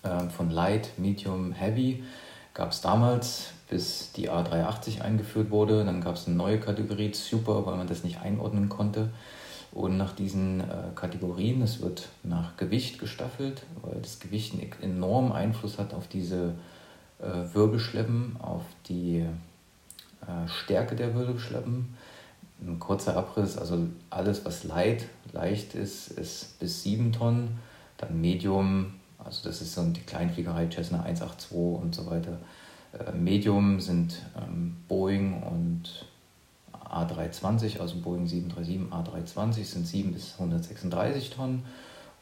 äh, 0.02 0.28
von 0.30 0.50
Light, 0.50 0.98
Medium, 0.98 1.52
Heavy. 1.54 2.04
Gab 2.56 2.72
es 2.72 2.82
damals, 2.82 3.52
bis 3.70 4.12
die 4.14 4.30
A380 4.30 5.02
eingeführt 5.02 5.52
wurde. 5.52 5.86
Dann 5.86 6.02
gab 6.02 6.16
es 6.16 6.28
eine 6.28 6.36
neue 6.36 6.60
Kategorie, 6.60 7.14
Super, 7.14 7.66
weil 7.66 7.78
man 7.78 7.88
das 7.88 8.04
nicht 8.04 8.20
einordnen 8.22 8.70
konnte. 8.70 9.10
Und 9.72 9.98
nach 9.98 10.14
diesen 10.14 10.62
äh, 10.62 10.66
Kategorien, 10.96 11.62
es 11.62 11.82
wird 11.82 12.10
nach 12.24 12.58
Gewicht 12.58 13.00
gestaffelt, 13.00 13.64
weil 13.82 14.02
das 14.02 14.20
Gewicht 14.20 14.54
einen 14.54 14.72
enormen 14.82 15.32
Einfluss 15.32 15.78
hat 15.78 15.94
auf 15.94 16.08
diese 16.08 16.54
äh, 17.20 17.54
Wirbelschleppen, 17.54 18.38
auf 18.40 18.64
die 18.88 19.26
äh, 20.22 20.48
Stärke 20.48 20.96
der 20.96 21.16
Wirbelschleppen 21.16 21.96
ein 22.68 22.80
kurzer 22.80 23.18
Abriss, 23.18 23.58
also 23.58 23.88
alles, 24.10 24.46
was 24.46 24.64
light, 24.64 25.06
leicht 25.32 25.76
ist, 25.76 26.12
ist 26.12 26.60
bis 26.60 26.84
7 26.84 27.12
Tonnen, 27.12 27.60
dann 27.98 28.20
Medium, 28.20 28.94
also 29.24 29.48
das 29.48 29.62
ist 29.62 29.74
so 29.74 29.84
die 29.84 30.02
Kleinfliegerei 30.02 30.70
Cessna 30.70 31.04
182 31.04 31.52
und 31.58 31.96
so 31.96 32.06
weiter. 32.06 32.38
Äh, 32.94 33.12
Medium 33.14 33.80
sind 33.80 34.22
ähm, 34.38 34.78
Boeing 34.88 35.44
und 35.44 36.06
A320, 36.74 37.80
also 37.80 37.98
Boeing 37.98 38.28
737, 38.28 38.92
A320 38.92 39.64
sind 39.66 39.88
7 39.88 40.14
bis 40.14 40.34
136 40.34 41.32
Tonnen 41.32 41.64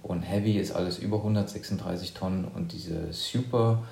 und 0.01 0.21
Heavy 0.21 0.57
ist 0.57 0.71
alles 0.71 0.97
über 0.97 1.17
136 1.17 2.13
Tonnen 2.13 2.45
und 2.45 2.71
diese 2.71 3.13
Super 3.13 3.83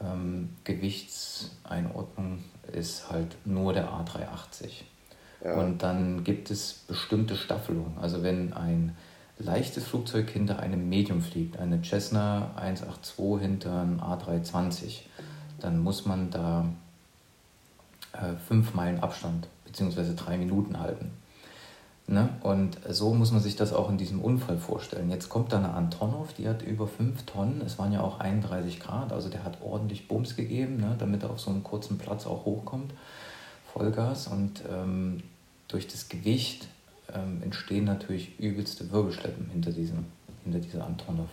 ähm, 0.00 0.50
Gewichtseinordnung 0.64 2.42
ist 2.72 3.10
halt 3.10 3.36
nur 3.44 3.72
der 3.72 3.88
A380. 3.88 4.84
Und 5.50 5.82
dann 5.82 6.24
gibt 6.24 6.50
es 6.50 6.84
bestimmte 6.86 7.36
Staffelungen. 7.36 7.98
Also 8.00 8.22
wenn 8.22 8.52
ein 8.52 8.96
leichtes 9.38 9.84
Flugzeug 9.84 10.30
hinter 10.30 10.60
einem 10.60 10.88
Medium 10.88 11.20
fliegt, 11.20 11.58
eine 11.58 11.82
Cessna 11.82 12.52
182 12.56 13.40
hinter 13.40 13.80
einem 13.80 14.00
A320, 14.00 15.00
dann 15.60 15.78
muss 15.80 16.06
man 16.06 16.30
da 16.30 16.66
äh, 18.12 18.34
fünf 18.46 18.74
Meilen 18.74 19.00
Abstand 19.00 19.48
bzw. 19.64 20.14
drei 20.14 20.36
Minuten 20.36 20.78
halten. 20.78 21.10
Ne? 22.08 22.28
Und 22.42 22.78
so 22.88 23.14
muss 23.14 23.30
man 23.30 23.40
sich 23.40 23.56
das 23.56 23.72
auch 23.72 23.88
in 23.88 23.96
diesem 23.96 24.20
Unfall 24.20 24.58
vorstellen. 24.58 25.08
Jetzt 25.08 25.28
kommt 25.28 25.52
da 25.52 25.58
eine 25.58 25.72
Antonov, 25.72 26.32
die 26.34 26.48
hat 26.48 26.62
über 26.62 26.86
5 26.86 27.24
Tonnen, 27.24 27.62
es 27.64 27.78
waren 27.78 27.92
ja 27.92 28.00
auch 28.00 28.18
31 28.18 28.80
Grad, 28.80 29.12
also 29.12 29.28
der 29.28 29.44
hat 29.44 29.58
ordentlich 29.62 30.08
Bums 30.08 30.34
gegeben, 30.34 30.78
ne? 30.78 30.96
damit 30.98 31.22
er 31.22 31.30
auf 31.30 31.40
so 31.40 31.50
einem 31.50 31.62
kurzen 31.62 31.98
Platz 31.98 32.26
auch 32.26 32.44
hochkommt, 32.44 32.92
Vollgas. 33.72 34.28
Und 34.28 34.62
ähm, 34.70 35.22
durch 35.68 35.88
das 35.88 36.08
Gewicht 36.08 36.68
ähm, 37.12 37.42
entstehen 37.42 37.84
natürlich 37.84 38.38
übelste 38.38 38.90
Wirbelschleppen 38.90 39.50
hinter, 39.50 39.72
diesem, 39.72 40.06
hinter 40.44 40.60
dieser 40.60 40.84
Antonov. 40.86 41.28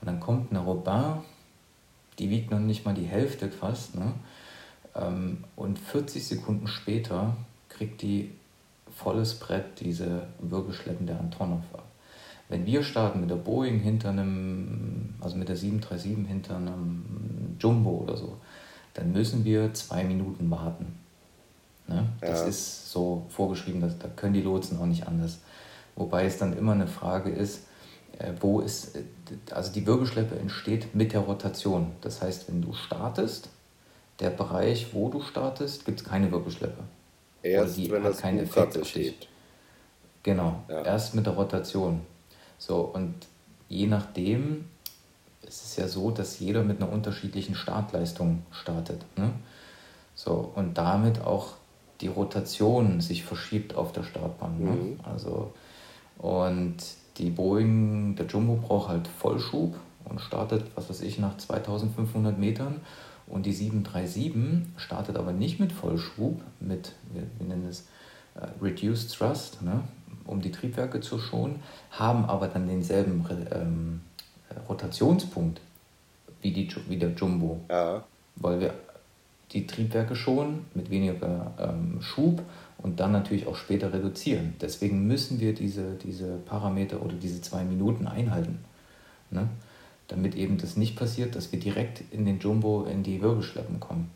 Und 0.00 0.06
dann 0.06 0.20
kommt 0.20 0.50
eine 0.50 0.60
Robin, 0.60 1.22
die 2.18 2.30
wiegt 2.30 2.50
noch 2.50 2.58
nicht 2.58 2.84
mal 2.84 2.94
die 2.94 3.04
Hälfte 3.06 3.48
fast, 3.50 3.94
ne? 3.94 4.12
Ähm, 4.94 5.44
und 5.56 5.78
40 5.78 6.26
Sekunden 6.26 6.66
später 6.66 7.36
kriegt 7.68 8.02
die 8.02 8.32
volles 8.94 9.34
Brett 9.34 9.80
diese 9.80 10.26
Wirbelschleppen 10.40 11.06
der 11.06 11.20
Antonov 11.20 11.62
ab. 11.72 11.84
Wenn 12.48 12.64
wir 12.64 12.82
starten 12.82 13.20
mit 13.20 13.30
der 13.30 13.36
Boeing 13.36 13.78
hinter 13.78 14.08
einem, 14.08 15.14
also 15.20 15.36
mit 15.36 15.48
der 15.48 15.56
737 15.56 16.26
hinter 16.26 16.56
einem 16.56 17.56
Jumbo 17.60 17.90
oder 17.90 18.16
so, 18.16 18.38
dann 18.94 19.12
müssen 19.12 19.44
wir 19.44 19.74
zwei 19.74 20.02
Minuten 20.02 20.50
warten. 20.50 20.98
Ne? 21.88 22.08
Das 22.20 22.40
ja. 22.40 22.46
ist 22.46 22.92
so 22.92 23.26
vorgeschrieben, 23.28 23.80
dass, 23.80 23.98
da 23.98 24.08
können 24.08 24.34
die 24.34 24.42
Lotsen 24.42 24.78
auch 24.78 24.86
nicht 24.86 25.06
anders. 25.06 25.38
Wobei 25.96 26.26
es 26.26 26.38
dann 26.38 26.56
immer 26.56 26.72
eine 26.72 26.86
Frage 26.86 27.30
ist, 27.30 27.62
äh, 28.18 28.32
wo 28.40 28.60
ist, 28.60 28.96
äh, 28.96 29.02
also 29.52 29.72
die 29.72 29.86
Wirbelschleppe 29.86 30.38
entsteht 30.38 30.94
mit 30.94 31.12
der 31.12 31.20
Rotation. 31.20 31.92
Das 32.00 32.22
heißt, 32.22 32.48
wenn 32.48 32.62
du 32.62 32.72
startest, 32.72 33.48
der 34.20 34.30
Bereich, 34.30 34.92
wo 34.92 35.08
du 35.08 35.22
startest, 35.22 35.84
gibt 35.84 36.00
es 36.00 36.06
keine 36.06 36.30
Wirbelschleppe. 36.30 36.82
Erst 37.42 37.76
die 37.76 37.90
wenn 37.90 38.02
das 38.02 38.18
keinen 38.18 38.40
Effekt 38.40 38.84
steht. 38.86 39.28
Genau, 40.22 40.62
ja. 40.68 40.82
erst 40.82 41.14
mit 41.14 41.26
der 41.26 41.34
Rotation. 41.34 42.00
So, 42.58 42.80
und 42.80 43.14
je 43.68 43.86
nachdem 43.86 44.64
ist 45.42 45.64
es 45.64 45.76
ja 45.76 45.88
so, 45.88 46.10
dass 46.10 46.40
jeder 46.40 46.62
mit 46.62 46.82
einer 46.82 46.90
unterschiedlichen 46.92 47.54
Startleistung 47.54 48.42
startet. 48.50 49.04
Ne? 49.16 49.30
So, 50.14 50.52
und 50.54 50.76
damit 50.76 51.20
auch 51.20 51.54
die 52.00 52.08
Rotation 52.08 53.00
sich 53.00 53.24
verschiebt 53.24 53.74
auf 53.74 53.92
der 53.92 54.04
Startbahn. 54.04 54.58
Ne? 54.58 54.70
Mhm. 54.70 55.00
Also, 55.02 55.52
und 56.18 56.76
die 57.18 57.30
Boeing, 57.30 58.14
der 58.16 58.26
Jumbo 58.26 58.56
braucht 58.56 58.88
halt 58.88 59.08
Vollschub 59.08 59.74
und 60.04 60.20
startet, 60.20 60.64
was 60.74 60.88
weiß 60.88 61.02
ich, 61.02 61.18
nach 61.18 61.36
2500 61.36 62.38
Metern. 62.38 62.80
Und 63.26 63.44
die 63.44 63.52
737 63.52 64.66
startet 64.76 65.16
aber 65.16 65.32
nicht 65.32 65.60
mit 65.60 65.72
Vollschub, 65.72 66.40
mit, 66.60 66.92
wir, 67.12 67.24
wir 67.38 67.46
nennen 67.46 67.68
es 67.68 67.86
uh, 68.36 68.64
Reduced 68.64 69.12
Thrust, 69.12 69.60
ne? 69.60 69.82
um 70.24 70.40
die 70.40 70.50
Triebwerke 70.50 71.00
zu 71.00 71.18
schonen, 71.18 71.60
haben 71.90 72.24
aber 72.24 72.48
dann 72.48 72.68
denselben 72.68 73.24
ähm, 73.50 74.00
Rotationspunkt 74.68 75.60
wie, 76.40 76.52
die, 76.52 76.68
wie 76.88 76.96
der 76.96 77.10
Jumbo. 77.10 77.60
Ja. 77.68 78.04
Weil 78.36 78.60
wir 78.60 78.74
die 79.52 79.66
Triebwerke 79.66 80.14
schonen 80.14 80.66
mit 80.74 80.90
weniger 80.90 81.52
ähm, 81.58 82.00
Schub 82.02 82.42
und 82.78 83.00
dann 83.00 83.12
natürlich 83.12 83.46
auch 83.46 83.56
später 83.56 83.92
reduzieren. 83.92 84.54
Deswegen 84.60 85.06
müssen 85.06 85.40
wir 85.40 85.54
diese, 85.54 85.94
diese 85.94 86.36
Parameter 86.36 87.02
oder 87.02 87.14
diese 87.14 87.40
zwei 87.40 87.64
Minuten 87.64 88.06
einhalten. 88.06 88.58
Ne? 89.30 89.48
Damit 90.08 90.34
eben 90.34 90.58
das 90.58 90.76
nicht 90.76 90.96
passiert, 90.96 91.34
dass 91.34 91.50
wir 91.52 91.58
direkt 91.58 92.02
in 92.12 92.24
den 92.24 92.38
Jumbo 92.38 92.84
in 92.84 93.02
die 93.02 93.20
Wirbelschleppen 93.22 93.80
kommen. 93.80 94.10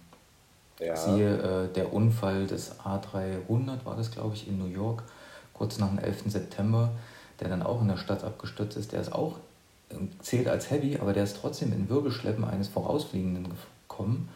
Ja. 0.80 0.96
Siehe 0.96 1.38
äh, 1.38 1.72
der 1.72 1.92
Unfall 1.92 2.46
des 2.46 2.78
A300, 2.80 3.84
war 3.84 3.96
das 3.96 4.10
glaube 4.10 4.34
ich, 4.34 4.48
in 4.48 4.58
New 4.58 4.72
York, 4.72 5.02
kurz 5.54 5.78
nach 5.78 5.88
dem 5.88 5.98
11. 5.98 6.24
September, 6.26 6.92
der 7.40 7.48
dann 7.48 7.62
auch 7.62 7.80
in 7.82 7.88
der 7.88 7.96
Stadt 7.96 8.24
abgestürzt 8.24 8.76
ist. 8.76 8.92
Der 8.92 9.00
ist 9.00 9.12
auch, 9.12 9.38
äh, 9.90 9.94
zählt 10.20 10.48
als 10.48 10.70
Heavy, 10.70 10.98
aber 10.98 11.12
der 11.12 11.24
ist 11.24 11.38
trotzdem 11.40 11.72
in 11.72 11.88
Wirbelschleppen 11.88 12.44
eines 12.44 12.68
Vorausfliegenden 12.68 13.48
gekommen 13.88 14.28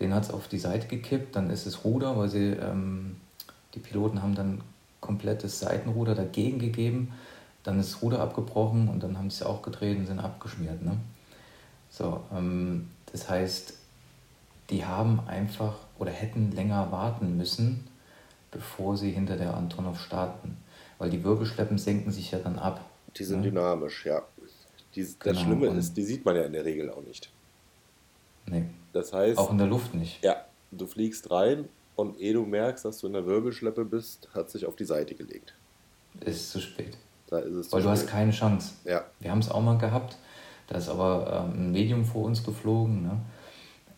den 0.00 0.14
hat 0.14 0.24
es 0.24 0.30
auf 0.30 0.48
die 0.48 0.58
Seite 0.58 0.88
gekippt, 0.88 1.36
dann 1.36 1.50
ist 1.50 1.66
es 1.66 1.84
Ruder, 1.84 2.16
weil 2.16 2.28
sie, 2.28 2.52
ähm, 2.52 3.16
die 3.74 3.80
Piloten 3.80 4.22
haben 4.22 4.34
dann 4.34 4.62
komplettes 5.00 5.60
Seitenruder 5.60 6.14
dagegen 6.14 6.58
gegeben, 6.58 7.12
dann 7.62 7.78
ist 7.78 7.94
das 7.94 8.02
Ruder 8.02 8.20
abgebrochen 8.20 8.88
und 8.88 9.02
dann 9.02 9.18
haben 9.18 9.30
sie 9.30 9.46
auch 9.46 9.62
gedreht 9.62 9.98
und 9.98 10.06
sind 10.06 10.18
abgeschmiert. 10.18 10.82
Ne? 10.82 10.96
So, 11.90 12.22
ähm, 12.34 12.90
das 13.12 13.28
heißt, 13.28 13.74
die 14.70 14.84
haben 14.84 15.20
einfach 15.26 15.76
oder 15.98 16.10
hätten 16.10 16.52
länger 16.52 16.90
warten 16.92 17.36
müssen, 17.36 17.86
bevor 18.50 18.96
sie 18.96 19.10
hinter 19.10 19.36
der 19.36 19.54
Antonov 19.54 20.00
starten, 20.00 20.56
weil 20.98 21.10
die 21.10 21.22
Wirbelschleppen 21.22 21.78
senken 21.78 22.10
sich 22.12 22.30
ja 22.30 22.38
dann 22.38 22.58
ab. 22.58 22.84
Die 23.16 23.24
sind 23.24 23.40
ne? 23.40 23.50
dynamisch, 23.50 24.06
ja. 24.06 24.22
Die, 24.94 25.02
das 25.02 25.18
genau, 25.18 25.40
Schlimme 25.40 25.66
ist, 25.68 25.96
die 25.96 26.02
sieht 26.02 26.24
man 26.24 26.36
ja 26.36 26.42
in 26.42 26.52
der 26.52 26.64
Regel 26.64 26.90
auch 26.90 27.02
nicht. 27.02 27.30
Nee. 28.46 28.64
Das 28.92 29.12
heißt. 29.12 29.38
Auch 29.38 29.50
in 29.50 29.58
der 29.58 29.66
Luft 29.66 29.94
nicht. 29.94 30.22
Ja, 30.22 30.44
du 30.70 30.86
fliegst 30.86 31.30
rein 31.30 31.68
und 31.96 32.18
ehe 32.18 32.32
du 32.32 32.44
merkst, 32.44 32.84
dass 32.84 32.98
du 32.98 33.06
in 33.06 33.12
der 33.12 33.26
Wirbelschleppe 33.26 33.84
bist, 33.84 34.28
hat 34.34 34.50
sich 34.50 34.66
auf 34.66 34.76
die 34.76 34.84
Seite 34.84 35.14
gelegt. 35.14 35.54
Ist 36.24 36.50
zu 36.50 36.60
spät. 36.60 36.96
Da 37.28 37.38
ist 37.38 37.54
es 37.54 37.72
Weil 37.72 37.82
du 37.82 37.88
hast 37.88 38.06
keine 38.06 38.32
Chance. 38.32 38.72
Ja. 38.84 39.04
Wir 39.20 39.30
haben 39.30 39.38
es 39.38 39.50
auch 39.50 39.62
mal 39.62 39.78
gehabt. 39.78 40.16
Da 40.66 40.78
ist 40.78 40.88
aber 40.88 41.46
ähm, 41.48 41.66
ein 41.66 41.72
Medium 41.72 42.04
vor 42.04 42.24
uns 42.24 42.44
geflogen. 42.44 43.02
Ne? 43.02 43.20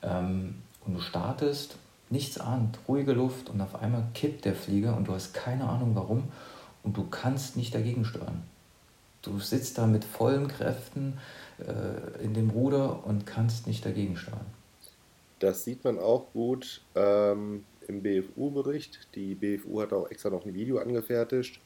Ähm, 0.02 0.54
und 0.84 0.94
du 0.94 1.00
startest, 1.00 1.76
nichts 2.10 2.38
ahnt, 2.38 2.78
ruhige 2.88 3.12
Luft 3.12 3.48
und 3.48 3.60
auf 3.60 3.80
einmal 3.80 4.04
kippt 4.14 4.44
der 4.44 4.54
Flieger 4.54 4.96
und 4.96 5.08
du 5.08 5.14
hast 5.14 5.32
keine 5.32 5.68
Ahnung 5.68 5.94
warum 5.94 6.24
und 6.82 6.96
du 6.96 7.08
kannst 7.08 7.56
nicht 7.56 7.74
dagegen 7.74 8.04
steuern. 8.04 8.42
Du 9.22 9.38
sitzt 9.38 9.78
da 9.78 9.86
mit 9.86 10.04
vollen 10.04 10.48
Kräften 10.48 11.18
äh, 11.58 12.24
in 12.24 12.34
dem 12.34 12.50
Ruder 12.50 13.06
und 13.06 13.24
kannst 13.24 13.66
nicht 13.66 13.86
dagegen 13.86 14.16
steuern. 14.16 14.46
Das 15.42 15.64
sieht 15.64 15.82
man 15.82 15.98
auch 15.98 16.32
gut 16.32 16.82
ähm, 16.94 17.64
im 17.88 18.00
BFU-Bericht. 18.00 19.08
Die 19.16 19.34
BFU 19.34 19.80
hat 19.80 19.92
auch 19.92 20.08
extra 20.08 20.30
noch 20.30 20.46
ein 20.46 20.54
Video 20.54 20.78
angefertigt. 20.78 21.58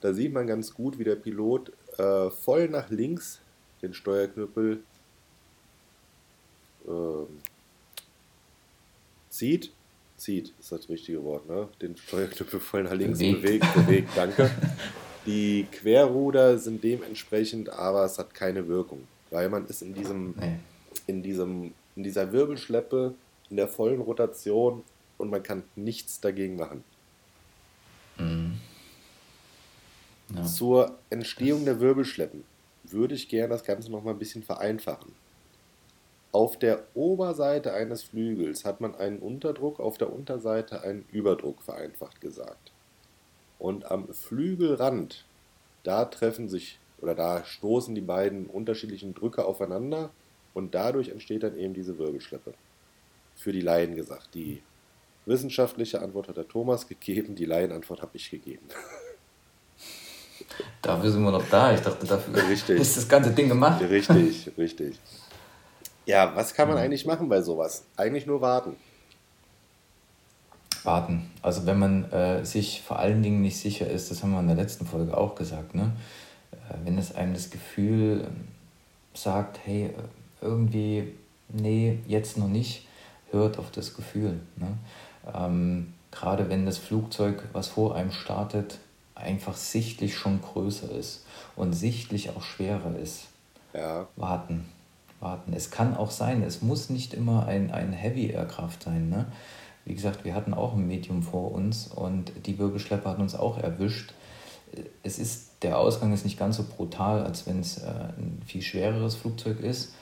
Da 0.00 0.14
sieht 0.14 0.32
man 0.32 0.46
ganz 0.46 0.72
gut, 0.72 0.96
wie 0.96 1.02
der 1.02 1.16
Pilot 1.16 1.72
äh, 1.98 2.30
voll 2.30 2.68
nach 2.68 2.88
links 2.88 3.40
den 3.82 3.94
Steuerknüppel 3.94 4.84
äh, 6.86 7.24
zieht. 9.28 9.72
Zieht 10.16 10.52
ist 10.60 10.70
das 10.70 10.88
richtige 10.88 11.24
Wort, 11.24 11.48
ne? 11.48 11.66
Den 11.82 11.96
Steuerknüppel 11.96 12.60
voll 12.60 12.84
nach 12.84 12.92
links 12.92 13.18
bewegt, 13.18 13.42
bewegt, 13.42 13.74
bewegt 13.74 14.10
danke. 14.14 14.48
Die 15.26 15.66
Querruder 15.72 16.58
sind 16.58 16.84
dementsprechend, 16.84 17.70
aber 17.70 18.04
es 18.04 18.20
hat 18.20 18.34
keine 18.34 18.68
Wirkung, 18.68 19.08
weil 19.30 19.48
man 19.48 19.66
ist 19.66 19.82
in 19.82 19.94
diesem, 19.94 20.34
in 21.08 21.24
diesem, 21.24 21.72
in 22.00 22.04
dieser 22.04 22.32
Wirbelschleppe 22.32 23.14
in 23.50 23.56
der 23.58 23.68
vollen 23.68 24.00
Rotation 24.00 24.84
und 25.18 25.28
man 25.28 25.42
kann 25.42 25.64
nichts 25.76 26.18
dagegen 26.18 26.56
machen. 26.56 26.82
Mhm. 28.16 28.58
Ja. 30.34 30.44
Zur 30.44 30.98
Entstehung 31.10 31.66
der 31.66 31.78
Wirbelschleppen 31.78 32.44
würde 32.84 33.14
ich 33.14 33.28
gerne 33.28 33.50
das 33.50 33.64
Ganze 33.64 33.90
noch 33.90 34.02
mal 34.02 34.12
ein 34.12 34.18
bisschen 34.18 34.42
vereinfachen. 34.42 35.12
Auf 36.32 36.58
der 36.58 36.84
Oberseite 36.94 37.74
eines 37.74 38.04
Flügels 38.04 38.64
hat 38.64 38.80
man 38.80 38.94
einen 38.94 39.18
Unterdruck, 39.18 39.78
auf 39.78 39.98
der 39.98 40.10
Unterseite 40.10 40.82
einen 40.82 41.04
Überdruck, 41.12 41.60
vereinfacht 41.60 42.22
gesagt. 42.22 42.72
Und 43.58 43.90
am 43.90 44.08
Flügelrand, 44.14 45.26
da 45.82 46.06
treffen 46.06 46.48
sich 46.48 46.78
oder 47.02 47.14
da 47.14 47.44
stoßen 47.44 47.94
die 47.94 48.00
beiden 48.00 48.46
unterschiedlichen 48.46 49.12
Drücke 49.12 49.44
aufeinander 49.44 50.10
und 50.54 50.74
dadurch 50.74 51.08
entsteht 51.08 51.42
dann 51.42 51.56
eben 51.56 51.74
diese 51.74 51.98
Wirbelschleppe. 51.98 52.54
Für 53.36 53.52
die 53.52 53.60
Laien 53.60 53.96
gesagt. 53.96 54.34
Die 54.34 54.62
wissenschaftliche 55.26 56.02
Antwort 56.02 56.28
hat 56.28 56.36
der 56.36 56.48
Thomas 56.48 56.86
gegeben, 56.86 57.34
die 57.34 57.44
Laienantwort 57.46 58.02
habe 58.02 58.12
ich 58.14 58.30
gegeben. 58.30 58.66
Dafür 60.82 61.10
sind 61.10 61.22
wir 61.22 61.30
noch 61.30 61.48
da. 61.48 61.72
Ich 61.72 61.80
dachte, 61.80 62.06
dafür 62.06 62.48
richtig. 62.48 62.80
ist 62.80 62.96
das 62.96 63.08
ganze 63.08 63.30
Ding 63.30 63.48
gemacht. 63.48 63.80
Richtig, 63.82 64.50
richtig. 64.58 64.98
Ja, 66.06 66.34
was 66.34 66.54
kann 66.54 66.66
man 66.66 66.76
eigentlich 66.78 67.06
machen 67.06 67.28
bei 67.28 67.40
sowas? 67.40 67.84
Eigentlich 67.96 68.26
nur 68.26 68.40
warten. 68.40 68.74
Warten. 70.82 71.30
Also 71.40 71.66
wenn 71.66 71.78
man 71.78 72.10
äh, 72.10 72.44
sich 72.44 72.82
vor 72.82 72.98
allen 72.98 73.22
Dingen 73.22 73.42
nicht 73.42 73.60
sicher 73.60 73.88
ist, 73.88 74.10
das 74.10 74.22
haben 74.22 74.32
wir 74.32 74.40
in 74.40 74.48
der 74.48 74.56
letzten 74.56 74.86
Folge 74.86 75.16
auch 75.16 75.36
gesagt, 75.36 75.74
ne? 75.74 75.92
Äh, 76.50 76.74
wenn 76.84 76.98
es 76.98 77.14
einem 77.14 77.34
das 77.34 77.50
Gefühl 77.50 78.26
sagt, 79.14 79.60
hey, 79.64 79.94
irgendwie, 80.40 81.12
nee, 81.48 81.98
jetzt 82.06 82.38
noch 82.38 82.48
nicht, 82.48 82.86
hört 83.30 83.58
auf 83.58 83.70
das 83.70 83.94
Gefühl. 83.94 84.40
Ne? 84.56 84.78
Ähm, 85.34 85.92
Gerade 86.10 86.48
wenn 86.48 86.66
das 86.66 86.78
Flugzeug, 86.78 87.44
was 87.52 87.68
vor 87.68 87.94
einem 87.94 88.10
startet, 88.10 88.78
einfach 89.14 89.56
sichtlich 89.56 90.16
schon 90.16 90.40
größer 90.42 90.90
ist 90.90 91.24
und 91.56 91.72
sichtlich 91.72 92.30
auch 92.30 92.42
schwerer 92.42 92.96
ist. 92.96 93.28
Ja. 93.74 94.08
Warten. 94.16 94.64
Warten. 95.20 95.52
Es 95.52 95.70
kann 95.70 95.96
auch 95.96 96.10
sein, 96.10 96.42
es 96.42 96.62
muss 96.62 96.90
nicht 96.90 97.14
immer 97.14 97.46
ein, 97.46 97.70
ein 97.70 97.92
Heavy 97.92 98.30
Aircraft 98.30 98.78
sein. 98.84 99.08
Ne? 99.08 99.26
Wie 99.84 99.94
gesagt, 99.94 100.24
wir 100.24 100.34
hatten 100.34 100.54
auch 100.54 100.74
ein 100.74 100.86
Medium 100.86 101.22
vor 101.22 101.52
uns 101.52 101.88
und 101.88 102.32
die 102.46 102.58
Wirbelschleppe 102.58 103.08
hat 103.08 103.18
uns 103.18 103.34
auch 103.34 103.58
erwischt. 103.58 104.14
Es 105.02 105.18
ist, 105.18 105.62
der 105.62 105.78
Ausgang 105.78 106.12
ist 106.12 106.24
nicht 106.24 106.38
ganz 106.38 106.56
so 106.56 106.64
brutal, 106.64 107.24
als 107.24 107.46
wenn 107.46 107.60
es 107.60 107.78
äh, 107.78 107.88
ein 107.88 108.40
viel 108.46 108.62
schwereres 108.62 109.14
Flugzeug 109.16 109.60
ist, 109.60 109.92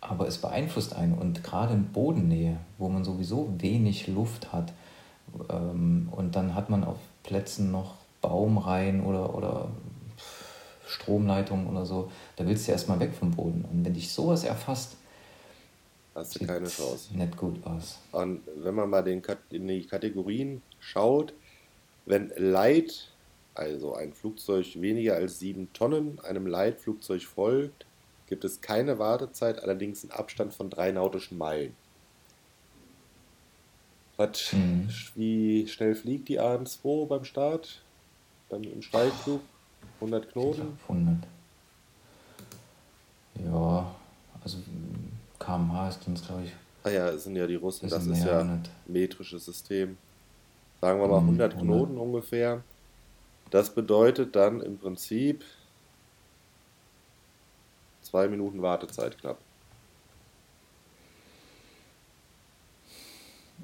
aber 0.00 0.26
es 0.26 0.38
beeinflusst 0.38 0.94
einen. 0.94 1.14
Und 1.14 1.42
gerade 1.42 1.74
in 1.74 1.92
Bodennähe, 1.92 2.58
wo 2.78 2.88
man 2.88 3.04
sowieso 3.04 3.54
wenig 3.58 4.06
Luft 4.06 4.52
hat, 4.52 4.72
ähm, 5.50 6.08
und 6.10 6.36
dann 6.36 6.54
hat 6.54 6.70
man 6.70 6.84
auf 6.84 6.98
Plätzen 7.22 7.70
noch 7.70 7.94
Baumreihen 8.20 9.04
oder, 9.04 9.34
oder 9.34 9.68
Stromleitungen 10.86 11.66
oder 11.66 11.84
so, 11.84 12.10
da 12.36 12.46
willst 12.46 12.66
du 12.66 12.72
erstmal 12.72 13.00
weg 13.00 13.12
vom 13.14 13.32
Boden. 13.32 13.64
Und 13.70 13.84
wenn 13.84 13.94
dich 13.94 14.12
sowas 14.12 14.44
erfasst, 14.44 14.96
hast 16.14 16.40
du 16.40 16.46
keine 16.46 16.68
Chance. 16.68 17.16
Nicht 17.16 17.36
gut 17.36 17.64
aus. 17.66 17.98
Und 18.12 18.40
wenn 18.56 18.74
man 18.74 18.90
mal 18.90 19.02
den, 19.02 19.22
in 19.50 19.68
die 19.68 19.86
Kategorien 19.86 20.62
schaut, 20.80 21.32
wenn 22.06 22.32
Light, 22.36 23.10
also 23.54 23.94
ein 23.94 24.12
Flugzeug 24.12 24.80
weniger 24.80 25.14
als 25.14 25.38
7 25.40 25.72
Tonnen, 25.72 26.18
einem 26.20 26.46
Leitflugzeug 26.46 27.22
folgt, 27.22 27.84
gibt 28.28 28.44
es 28.44 28.60
keine 28.60 28.98
Wartezeit, 28.98 29.62
allerdings 29.62 30.04
einen 30.04 30.12
Abstand 30.12 30.52
von 30.52 30.70
drei 30.70 30.92
nautischen 30.92 31.38
Meilen. 31.38 31.74
Was, 34.16 34.52
mhm. 34.52 34.88
Wie 35.14 35.66
schnell 35.68 35.94
fliegt 35.94 36.28
die 36.28 36.40
AN2 36.40 37.06
beim 37.06 37.24
Start? 37.24 37.82
Beim 38.48 38.62
im 38.62 38.82
Steigflug? 38.82 39.40
100 40.00 40.32
Knoten? 40.32 40.78
100. 40.88 41.16
Ja, 43.44 43.94
also 44.42 44.58
kmh 45.38 45.88
ist 45.88 46.06
uns, 46.06 46.26
glaube 46.26 46.44
ich. 46.44 46.52
Ah 46.82 46.90
ja, 46.90 47.08
es 47.10 47.24
sind 47.24 47.36
ja 47.36 47.46
die 47.46 47.54
Russen, 47.54 47.88
das 47.88 48.06
ist 48.06 48.24
ja 48.24 48.40
ein 48.40 48.62
metrisches 48.86 49.44
System. 49.44 49.96
Sagen 50.80 51.00
wir 51.00 51.08
mal 51.08 51.18
100, 51.18 51.54
100 51.54 51.60
Knoten 51.60 51.98
ungefähr. 51.98 52.62
Das 53.50 53.74
bedeutet 53.74 54.36
dann 54.36 54.60
im 54.60 54.78
Prinzip 54.78 55.44
zwei 58.10 58.28
Minuten 58.28 58.62
Wartezeit 58.62 59.18
knapp. 59.18 59.38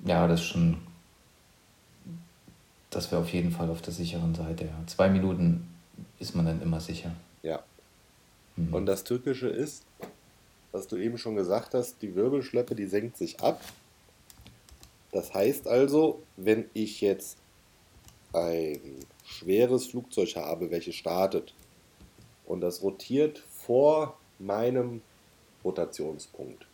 Ja, 0.05 0.27
das 0.27 0.41
ist 0.41 0.47
schon 0.47 0.79
das 2.95 3.11
wäre 3.11 3.21
auf 3.21 3.33
jeden 3.33 3.51
Fall 3.51 3.71
auf 3.71 3.83
der 3.83 3.93
sicheren 3.93 4.35
Seite. 4.35 4.67
Ja. 4.67 4.87
Zwei 4.87 5.09
Minuten 5.09 5.69
ist 6.21 6.35
man 6.37 6.47
dann 6.47 6.63
immer 6.63 6.81
sicher. 6.81 7.15
Ja. 7.43 7.63
Mhm. 8.57 8.73
Und 8.73 8.87
das 8.87 9.05
Tückische 9.05 9.49
ist, 9.49 9.85
was 10.71 10.87
du 10.87 10.97
eben 10.97 11.19
schon 11.19 11.35
gesagt 11.35 11.75
hast, 11.75 12.01
die 12.03 12.15
Wirbelschleppe, 12.15 12.75
die 12.75 12.87
senkt 12.87 13.17
sich 13.17 13.41
ab. 13.41 13.61
Das 15.13 15.35
heißt 15.35 15.67
also, 15.67 16.23
wenn 16.37 16.67
ich 16.73 17.01
jetzt 17.01 17.37
ein 18.33 18.81
schweres 19.25 19.87
Flugzeug 19.87 20.37
habe, 20.37 20.71
welches 20.71 20.95
startet 20.95 21.53
und 22.47 22.61
das 22.61 22.83
rotiert 22.83 23.39
vor 23.39 24.19
meinem 24.39 25.03
Rotationspunkt, 25.65 26.67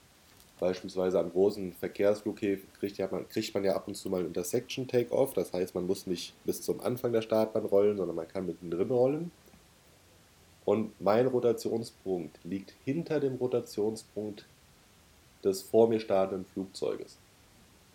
Beispielsweise 0.60 1.18
an 1.18 1.30
großen 1.30 1.72
Verkehrsflughäfen 1.72 2.68
kriegt, 2.78 2.98
man, 3.10 3.26
kriegt 3.30 3.54
man 3.54 3.64
ja 3.64 3.74
ab 3.74 3.88
und 3.88 3.94
zu 3.94 4.10
mal 4.10 4.26
Intersection 4.26 4.86
Takeoff. 4.86 5.32
Das 5.32 5.54
heißt, 5.54 5.74
man 5.74 5.86
muss 5.86 6.06
nicht 6.06 6.34
bis 6.44 6.60
zum 6.60 6.80
Anfang 6.82 7.12
der 7.12 7.22
Startbahn 7.22 7.64
rollen, 7.64 7.96
sondern 7.96 8.14
man 8.14 8.28
kann 8.28 8.44
mittendrin 8.44 8.90
rollen. 8.90 9.30
Und 10.66 10.92
mein 11.00 11.26
Rotationspunkt 11.26 12.38
liegt 12.44 12.74
hinter 12.84 13.20
dem 13.20 13.36
Rotationspunkt 13.36 14.44
des 15.42 15.62
vor 15.62 15.88
mir 15.88 15.98
startenden 15.98 16.44
Flugzeuges. 16.44 17.16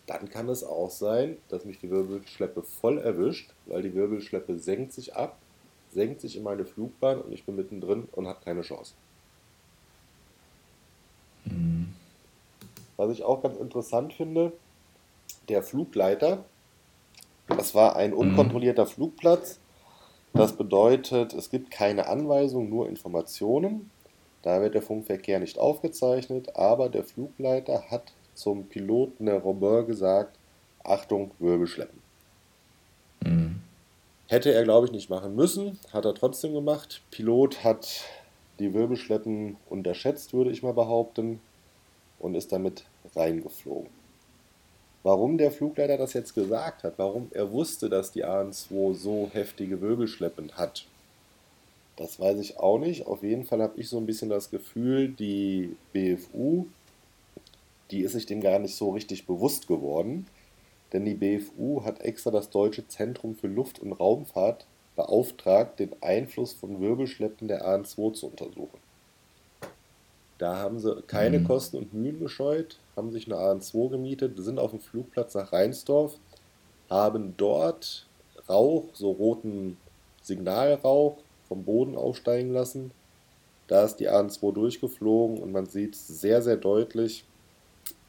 Dann 0.08 0.28
kann 0.30 0.49
es 0.49 0.63
auch 0.63 0.89
sein, 0.89 1.38
dass 1.49 1.65
mich 1.65 1.78
die 1.78 1.91
Wirbelschleppe 1.91 2.63
voll 2.63 2.97
erwischt, 2.97 3.51
weil 3.67 3.84
die 3.84 3.93
Wirbelschleppe 3.93 4.58
senkt 4.58 4.91
sich 4.91 5.15
ab, 5.15 5.38
senkt 5.93 6.19
sich 6.19 6.36
in 6.36 6.41
meine 6.41 6.65
Flugbahn 6.65 7.21
und 7.21 7.32
ich 7.32 7.45
bin 7.45 7.56
mittendrin 7.56 8.08
und 8.12 8.28
habe 8.28 8.43
keine 8.43 8.63
Chance. 8.63 8.95
Was 12.97 13.12
ich 13.12 13.23
auch 13.23 13.41
ganz 13.41 13.58
interessant 13.58 14.13
finde, 14.13 14.53
der 15.49 15.63
Flugleiter, 15.63 16.45
das 17.47 17.75
war 17.75 17.95
ein 17.95 18.12
mhm. 18.12 18.17
unkontrollierter 18.17 18.86
Flugplatz. 18.86 19.60
Das 20.34 20.53
bedeutet, 20.53 21.34
es 21.34 21.49
gibt 21.49 21.71
keine 21.71 22.08
Anweisung, 22.08 22.69
nur 22.69 22.89
Informationen. 22.89 23.89
Da 24.41 24.62
wird 24.62 24.75
der 24.75 24.81
Funkverkehr 24.81 25.39
nicht 25.39 25.58
aufgezeichnet, 25.58 26.55
aber 26.55 26.89
der 26.89 27.03
Flugleiter 27.03 27.89
hat 27.89 28.13
zum 28.34 28.65
Piloten 28.67 29.25
der 29.25 29.39
Robert 29.39 29.88
gesagt, 29.88 30.38
Achtung, 30.84 31.31
Wirbelschleppen. 31.39 31.99
Mhm. 33.21 33.62
Hätte 34.27 34.53
er, 34.53 34.63
glaube 34.63 34.88
ich, 34.88 34.91
nicht 34.91 35.10
machen 35.10 35.36
müssen, 35.36 35.79
hat 35.93 36.05
er 36.05 36.13
trotzdem 36.13 36.53
gemacht. 36.53 37.01
Pilot 37.12 37.63
hat 37.63 38.03
die 38.60 38.73
Wirbelschleppen 38.73 39.58
unterschätzt, 39.69 40.34
würde 40.34 40.51
ich 40.51 40.63
mal 40.63 40.73
behaupten, 40.73 41.39
und 42.19 42.36
ist 42.36 42.51
damit 42.51 42.86
reingeflogen. 43.15 43.89
Warum 45.04 45.38
der 45.38 45.51
Flugleiter 45.51 45.97
das 45.97 46.13
jetzt 46.13 46.34
gesagt 46.34 46.84
hat, 46.84 46.93
warum 46.97 47.30
er 47.32 47.51
wusste, 47.51 47.89
dass 47.89 48.12
die 48.12 48.25
AN2 48.25 48.95
so 48.95 49.30
heftige 49.32 49.80
Wirbelschleppen 49.80 50.54
hat, 50.54 50.88
das 51.95 52.19
weiß 52.19 52.39
ich 52.39 52.58
auch 52.58 52.80
nicht. 52.80 53.08
Auf 53.08 53.23
jeden 53.23 53.45
Fall 53.45 53.62
habe 53.62 53.80
ich 53.80 53.88
so 53.88 53.97
ein 53.97 54.06
bisschen 54.06 54.30
das 54.30 54.49
Gefühl, 54.49 55.10
die 55.10 55.75
BFU, 55.93 56.65
die 57.91 58.01
ist 58.01 58.13
sich 58.13 58.25
dem 58.25 58.41
gar 58.41 58.60
nicht 58.60 58.75
so 58.75 58.89
richtig 58.89 59.25
bewusst 59.25 59.67
geworden. 59.67 60.28
Denn 60.91 61.06
die 61.06 61.13
BFU 61.13 61.84
hat 61.84 62.01
extra 62.01 62.32
das 62.32 62.49
Deutsche 62.49 62.88
Zentrum 62.88 63.36
für 63.36 63.47
Luft- 63.47 63.80
und 63.80 63.93
Raumfahrt 63.93 64.65
beauftragt, 64.95 65.80
den 65.80 65.91
Einfluss 66.01 66.54
von 66.54 66.80
Wirbelschleppen 66.80 67.47
der 67.47 67.65
AN2 67.65 68.13
zu 68.13 68.28
untersuchen. 68.28 68.80
Da 70.37 70.57
haben 70.57 70.79
sie 70.79 71.01
keine 71.07 71.39
mhm. 71.39 71.47
Kosten 71.47 71.77
und 71.77 71.93
Mühen 71.93 72.19
gescheut, 72.19 72.77
haben 72.95 73.11
sich 73.11 73.25
eine 73.25 73.35
AN2 73.35 73.89
gemietet, 73.89 74.33
sind 74.37 74.59
auf 74.59 74.71
dem 74.71 74.81
Flugplatz 74.81 75.33
nach 75.33 75.53
Rheinsdorf, 75.53 76.17
haben 76.89 77.35
dort 77.37 78.05
Rauch, 78.49 78.85
so 78.93 79.11
roten 79.11 79.77
Signalrauch, 80.21 81.17
vom 81.47 81.63
Boden 81.63 81.95
aufsteigen 81.95 82.51
lassen. 82.51 82.91
Da 83.67 83.83
ist 83.85 83.97
die 83.97 84.09
AN2 84.09 84.53
durchgeflogen 84.53 85.39
und 85.39 85.51
man 85.51 85.65
sieht 85.65 85.95
sehr, 85.95 86.41
sehr 86.41 86.57
deutlich, 86.57 87.25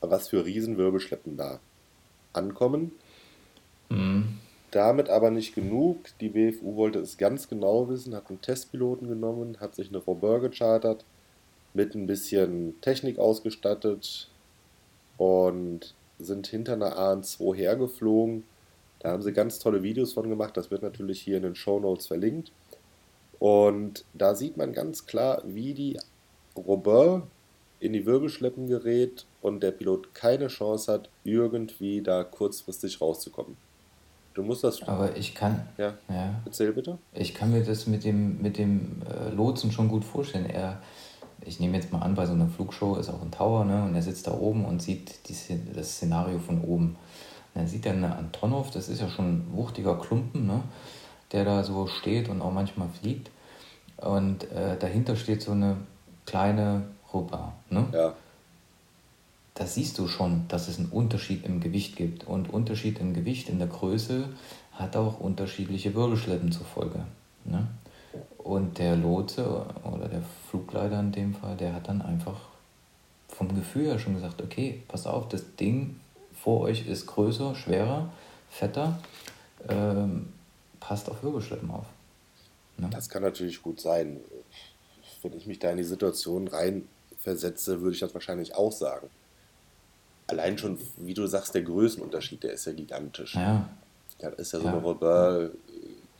was 0.00 0.28
für 0.28 0.44
Riesenwirbelschleppen 0.44 1.36
da 1.36 1.60
ankommen. 2.32 2.92
Mhm. 3.88 4.38
Damit 4.70 5.08
aber 5.08 5.30
nicht 5.30 5.54
genug. 5.54 5.98
Die 6.20 6.28
BFU 6.28 6.76
wollte 6.76 6.98
es 6.98 7.16
ganz 7.16 7.48
genau 7.48 7.88
wissen, 7.88 8.14
hat 8.14 8.28
einen 8.28 8.42
Testpiloten 8.42 9.08
genommen, 9.08 9.58
hat 9.60 9.74
sich 9.74 9.88
eine 9.88 9.98
Robert 9.98 10.42
gechartert, 10.42 11.04
mit 11.76 11.94
ein 11.94 12.06
bisschen 12.06 12.80
Technik 12.80 13.18
ausgestattet 13.18 14.28
und 15.18 15.94
sind 16.18 16.46
hinter 16.46 16.72
einer 16.72 16.96
AN2 16.98 17.54
hergeflogen. 17.54 18.44
Da 19.00 19.10
haben 19.10 19.22
sie 19.22 19.32
ganz 19.32 19.58
tolle 19.58 19.82
Videos 19.82 20.14
von 20.14 20.28
gemacht. 20.28 20.56
Das 20.56 20.70
wird 20.70 20.82
natürlich 20.82 21.20
hier 21.20 21.36
in 21.36 21.42
den 21.42 21.54
Show 21.54 21.78
Notes 21.78 22.06
verlinkt. 22.06 22.50
Und 23.38 24.04
da 24.14 24.34
sieht 24.34 24.56
man 24.56 24.72
ganz 24.72 25.06
klar, 25.06 25.42
wie 25.44 25.74
die 25.74 26.00
Robert 26.56 27.24
in 27.78 27.92
die 27.92 28.06
Wirbelschleppen 28.06 28.66
gerät 28.66 29.26
und 29.42 29.62
der 29.62 29.70
Pilot 29.70 30.14
keine 30.14 30.48
Chance 30.48 30.90
hat, 30.90 31.10
irgendwie 31.24 32.00
da 32.00 32.24
kurzfristig 32.24 33.02
rauszukommen. 33.02 33.58
Du 34.32 34.42
musst 34.42 34.64
das. 34.64 34.82
Aber 34.82 35.16
ich 35.16 35.34
kann. 35.34 35.66
Ja. 35.76 35.94
ja. 36.08 36.42
Erzähl 36.44 36.72
bitte. 36.72 36.98
Ich 37.12 37.34
kann 37.34 37.52
mir 37.52 37.62
das 37.62 37.86
mit 37.86 38.04
dem, 38.04 38.40
mit 38.40 38.58
dem 38.58 39.02
äh, 39.08 39.30
Lotsen 39.34 39.72
schon 39.72 39.88
gut 39.88 40.04
vorstellen. 40.04 40.46
Er, 40.46 40.82
ich 41.40 41.61
nehme 41.61 41.77
jetzt 41.77 41.92
mal 41.92 42.01
an, 42.01 42.14
bei 42.14 42.27
so 42.27 42.33
einer 42.33 42.49
Flugshow 42.49 42.96
ist 42.96 43.09
auch 43.09 43.22
ein 43.22 43.31
Tower, 43.31 43.64
ne? 43.64 43.85
Und 43.85 43.94
er 43.94 44.03
sitzt 44.03 44.27
da 44.27 44.33
oben 44.33 44.64
und 44.64 44.83
sieht 44.83 45.29
die, 45.29 45.35
das 45.75 45.92
Szenario 45.92 46.38
von 46.38 46.61
oben. 46.62 46.96
Und 47.55 47.61
er 47.61 47.68
sieht 47.68 47.87
dann 47.87 48.05
Antonov, 48.05 48.70
das 48.70 48.88
ist 48.88 49.01
ja 49.01 49.09
schon 49.09 49.27
ein 49.27 49.46
wuchtiger 49.53 49.99
Klumpen, 49.99 50.46
ne? 50.46 50.62
der 51.33 51.44
da 51.44 51.64
so 51.64 51.87
steht 51.87 52.29
und 52.29 52.42
auch 52.42 52.53
manchmal 52.53 52.88
fliegt. 52.88 53.31
Und 53.96 54.51
äh, 54.53 54.77
dahinter 54.79 55.16
steht 55.16 55.42
so 55.42 55.53
eine 55.53 55.77
kleine 56.27 56.83
Rupa. 57.12 57.55
Ne? 57.70 57.87
Ja. 57.92 58.14
Da 59.55 59.66
siehst 59.66 59.99
du 59.99 60.07
schon, 60.07 60.46
dass 60.49 60.68
es 60.68 60.79
einen 60.79 60.90
Unterschied 60.90 61.46
im 61.46 61.61
Gewicht 61.61 61.96
gibt. 61.96 62.25
Und 62.25 62.53
Unterschied 62.53 63.01
im 63.01 63.14
Gewicht, 63.14 63.49
in 63.49 63.59
der 63.59 63.68
Größe, 63.68 64.29
hat 64.72 64.96
auch 64.96 65.18
unterschiedliche 65.18 65.94
Wirbelschleppen 65.94 66.53
zur 66.53 66.66
Folge. 66.66 67.01
Ne? 67.44 67.66
Und 68.46 68.78
der 68.78 68.94
Lotse 68.94 69.66
oder 69.82 70.06
der 70.09 70.22
Flugleiter 70.48 71.00
in 71.00 71.11
dem 71.11 71.35
Fall, 71.35 71.56
der 71.56 71.74
hat 71.74 71.88
dann 71.88 72.00
einfach 72.00 72.38
vom 73.26 73.52
Gefühl 73.56 73.87
her 73.87 73.98
schon 73.98 74.14
gesagt, 74.14 74.40
okay, 74.40 74.85
pass 74.87 75.04
auf, 75.04 75.28
das 75.28 75.56
Ding 75.56 75.98
vor 76.32 76.61
euch 76.61 76.87
ist 76.87 77.06
größer, 77.06 77.56
schwerer, 77.56 78.12
fetter, 78.48 79.00
ähm, 79.68 80.28
passt 80.78 81.11
auf 81.11 81.24
Wirbelschleppen 81.24 81.68
auf. 81.72 81.87
Ne? 82.76 82.88
Das 82.92 83.09
kann 83.09 83.24
natürlich 83.24 83.61
gut 83.62 83.80
sein. 83.80 84.20
Wenn 85.22 85.32
ich 85.32 85.48
mich 85.48 85.59
da 85.59 85.72
in 85.72 85.78
die 85.78 85.82
Situation 85.82 86.46
reinversetze, 86.46 87.80
würde 87.80 87.94
ich 87.94 88.00
das 88.00 88.14
wahrscheinlich 88.14 88.54
auch 88.54 88.70
sagen. 88.70 89.11
Allein 90.28 90.56
schon, 90.56 90.78
wie 90.98 91.14
du 91.14 91.26
sagst, 91.26 91.52
der 91.52 91.62
Größenunterschied, 91.62 92.44
der 92.44 92.52
ist 92.52 92.64
ja 92.66 92.74
gigantisch. 92.74 93.35
Ja. 93.35 93.68
Da 94.20 94.28
ist 94.28 94.52
ja 94.52 94.61
so 94.61 94.66
ja. 94.66 94.72
eine 94.72 94.85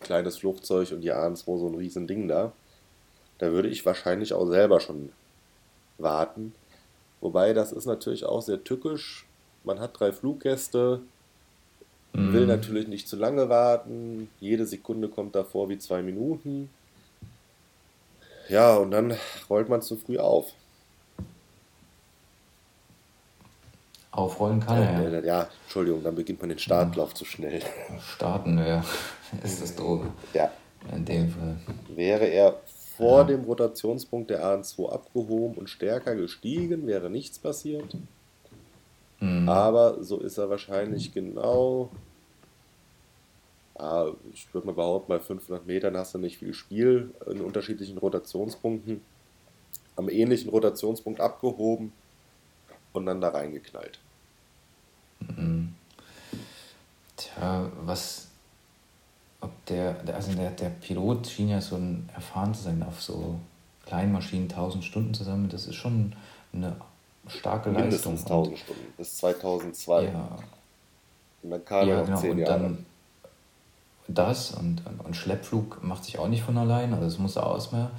kleines 0.01 0.39
Flugzeug 0.39 0.93
und 0.93 1.01
die 1.01 1.13
A2 1.13 1.59
so 1.59 1.69
ein 1.69 1.75
riesen 1.75 2.07
Ding 2.07 2.29
da. 2.29 2.53
Da 3.39 3.53
würde 3.53 3.69
ich 3.69 3.85
wahrscheinlich 3.87 4.33
auch 4.33 4.47
selber 4.47 4.81
schon 4.81 5.13
warten. 5.99 6.55
Wobei, 7.21 7.53
das 7.53 7.73
ist 7.73 7.87
natürlich 7.87 8.25
auch 8.25 8.43
sehr 8.43 8.63
tückisch. 8.63 9.27
Man 9.65 9.81
hat 9.81 9.99
drei 9.99 10.13
Fluggäste, 10.13 11.01
Mhm. 12.17 12.33
Will 12.33 12.47
natürlich 12.47 12.89
nicht 12.89 13.09
zu 13.09 13.17
lange 13.17 13.49
warten. 13.51 14.31
Jede 14.41 14.67
Sekunde 14.67 15.09
kommt 15.09 15.35
davor 15.35 15.69
wie 15.69 15.79
zwei 15.79 16.03
Minuten. 16.03 16.71
Ja, 18.49 18.77
und 18.77 18.91
dann 18.93 19.15
rollt 19.51 19.69
man 19.69 19.83
zu 19.83 19.97
früh 19.97 20.19
auf. 20.19 20.53
Aufrollen 24.17 24.61
kann 24.61 24.83
er, 24.83 25.11
ja. 25.11 25.21
Ja, 25.21 25.49
Entschuldigung, 25.65 26.03
dann 26.03 26.15
beginnt 26.15 26.41
man 26.41 26.49
den 26.49 26.59
Startlauf 26.59 27.15
zu 27.15 27.25
schnell. 27.25 27.61
Starten, 28.01 28.59
ja. 28.59 28.85
Ist 29.45 29.63
das 29.63 29.77
doof. 29.77 30.07
Ja. 30.33 30.51
In 30.95 31.05
dem 31.05 31.31
Fall. 31.31 31.57
Wäre 31.95 32.27
er 32.27 32.61
vor 32.97 33.21
ja. 33.21 33.25
dem 33.25 33.43
Rotationspunkt 33.43 34.31
der 34.31 34.45
AN2 34.45 34.91
abgehoben 34.91 35.57
und 35.57 35.69
stärker 35.69 36.15
gestiegen, 36.15 36.87
wäre 36.87 37.11
nichts 37.11 37.39
passiert. 37.39 37.97
Mhm. 39.21 39.49
Aber 39.49 40.03
so 40.03 40.19
ist 40.19 40.39
er 40.39 40.49
wahrscheinlich 40.49 41.13
genau 41.13 41.91
Ah, 43.79 44.11
ich 44.33 44.53
würde 44.55 44.67
mal 44.69 44.73
behaupten, 44.73 45.09
bei 45.09 45.21
500 45.21 45.67
Metern 45.67 45.97
hast 45.97 46.15
du 46.15 46.19
nicht 46.19 46.39
viel 46.39 46.55
Spiel 46.55 47.15
in 47.27 47.43
unterschiedlichen 47.43 47.99
Rotationspunkten. 47.99 49.03
Am 49.97 50.09
ähnlichen 50.09 50.51
Rotationspunkt 50.51 51.21
abgehoben 51.21 51.93
und 52.95 53.07
dann 53.07 53.21
da 53.21 53.29
reingeknallt. 53.29 53.99
Mhm. 55.21 55.75
Tja, 57.27 57.71
was, 57.85 58.29
ob 59.41 59.51
der, 59.67 59.97
also 60.15 60.33
der, 60.33 60.51
der 60.51 60.71
Pilot 60.71 61.27
schien 61.27 61.49
ja 61.49 61.61
so 61.61 61.77
ein 61.77 62.09
erfahren 62.15 62.55
zu 62.55 62.63
sein 62.63 62.83
auf 62.83 63.03
so 63.03 63.39
kleinen 63.85 64.13
Maschinen 64.13 64.51
1000 64.51 64.85
Stunden 64.85 65.15
zusammen, 65.15 65.49
das 65.49 65.67
ist 65.67 65.77
schon 65.77 66.13
eine 66.53 66.77
starke 67.29 67.71
Mindestens 67.71 68.21
Leistung. 68.21 68.39
1000 68.45 68.59
Stunden, 68.59 68.93
bis 68.97 69.17
2002. 69.17 70.05
Ja. 70.05 70.39
Und 71.43 71.51
dann 71.51 71.65
kam 71.65 71.89
ja, 71.89 72.03
genau. 72.03 72.21
10 72.21 72.31
und 72.31 72.39
Jahre. 72.39 72.61
Dann, 72.61 72.87
das 74.09 74.53
und, 74.53 74.87
und, 74.87 75.01
und, 75.05 75.17
Schleppflug 75.17 75.83
macht 75.83 76.05
sich 76.05 76.21
auch 76.21 76.29
nicht 76.29 76.45
von 76.45 76.57
allein, 76.57 76.93
also 76.93 77.07
das 77.07 77.19
musst 77.19 77.37
du 77.37 77.41
auch 77.41 77.55
erstmal 77.55 77.91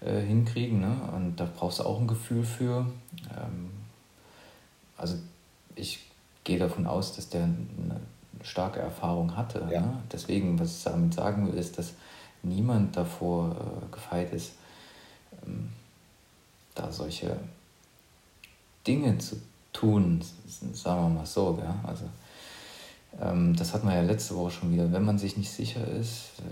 äh, 0.00 0.20
hinkriegen 0.20 0.80
ne? 0.80 0.96
und 1.14 1.36
da 1.36 1.46
brauchst 1.56 1.78
du 1.78 1.84
auch 1.84 2.00
ein 2.00 2.08
Gefühl 2.08 2.42
für. 2.42 2.86
Ähm, 3.30 3.70
also 4.96 5.16
ich 5.76 6.04
gehe 6.42 6.58
davon 6.58 6.86
aus, 6.86 7.14
dass 7.14 7.28
der 7.28 7.44
eine 7.44 8.00
starke 8.42 8.80
Erfahrung 8.80 9.36
hatte. 9.36 9.66
Ja. 9.70 9.80
Ne? 9.80 10.02
Deswegen, 10.10 10.58
was 10.58 10.78
ich 10.78 10.84
damit 10.84 11.14
sagen 11.14 11.46
will, 11.46 11.58
ist, 11.58 11.78
dass 11.78 11.94
niemand 12.42 12.96
davor 12.96 13.50
äh, 13.50 13.92
gefeit 13.92 14.32
ist, 14.32 14.52
ähm, 15.46 15.70
da 16.74 16.90
solche 16.90 17.36
Dinge 18.86 19.18
zu 19.18 19.36
tun, 19.72 20.22
sagen 20.72 21.02
wir 21.02 21.20
mal 21.20 21.26
so. 21.26 21.54
Gell? 21.54 21.74
Also 21.84 22.04
ähm, 23.20 23.54
das 23.56 23.74
hatten 23.74 23.86
wir 23.86 23.94
ja 23.94 24.02
letzte 24.02 24.36
Woche 24.36 24.50
schon 24.50 24.72
wieder. 24.72 24.90
Wenn 24.92 25.04
man 25.04 25.18
sich 25.18 25.36
nicht 25.36 25.50
sicher 25.50 25.86
ist, 25.86 26.32
äh, 26.38 26.42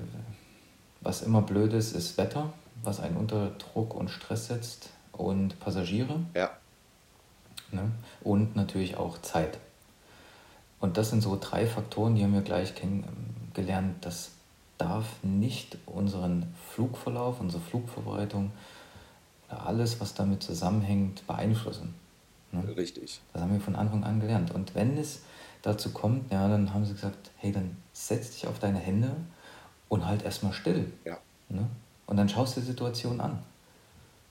was 1.00 1.22
immer 1.22 1.42
blöd 1.42 1.72
ist, 1.72 1.92
ist 1.92 2.18
Wetter, 2.18 2.53
was 2.83 3.00
einen 3.00 3.16
unter 3.16 3.50
Druck 3.50 3.94
und 3.94 4.11
Stress 4.11 4.48
setzt 4.48 4.90
und 5.12 5.59
Passagiere. 5.61 6.20
Ja. 6.35 6.50
Ne? 7.72 7.90
Und 8.22 8.57
natürlich 8.57 8.96
auch 8.96 9.18
Zeit. 9.22 9.59
Und 10.80 10.96
das 10.96 11.10
sind 11.10 11.20
so 11.20 11.38
drei 11.40 11.66
Faktoren, 11.66 12.14
die 12.14 12.24
haben 12.24 12.32
wir 12.32 12.40
gleich 12.40 12.74
kennengelernt. 12.74 13.96
Das 14.04 14.30
darf 14.78 15.22
nicht 15.22 15.76
unseren 15.86 16.54
Flugverlauf, 16.70 17.40
unsere 17.40 17.62
Flugvorbereitung 17.62 18.50
oder 19.48 19.66
alles, 19.66 20.00
was 20.00 20.14
damit 20.14 20.42
zusammenhängt, 20.42 21.26
beeinflussen. 21.26 21.94
Ne? 22.52 22.64
Richtig. 22.76 23.20
Das 23.32 23.42
haben 23.42 23.52
wir 23.52 23.60
von 23.60 23.76
Anfang 23.76 24.04
an 24.04 24.20
gelernt. 24.20 24.52
Und 24.52 24.74
wenn 24.74 24.96
es 24.96 25.20
dazu 25.62 25.90
kommt, 25.90 26.32
ja, 26.32 26.48
dann 26.48 26.72
haben 26.72 26.86
sie 26.86 26.94
gesagt, 26.94 27.30
hey, 27.36 27.52
dann 27.52 27.76
setz 27.92 28.32
dich 28.32 28.46
auf 28.46 28.58
deine 28.58 28.78
Hände 28.78 29.14
und 29.88 30.06
halt 30.06 30.22
erstmal 30.22 30.52
still. 30.52 30.90
Ja. 31.04 31.18
Ne? 31.48 31.66
Und 32.06 32.16
dann 32.16 32.28
schaust 32.28 32.56
du 32.56 32.60
die 32.60 32.66
Situation 32.66 33.20
an. 33.20 33.38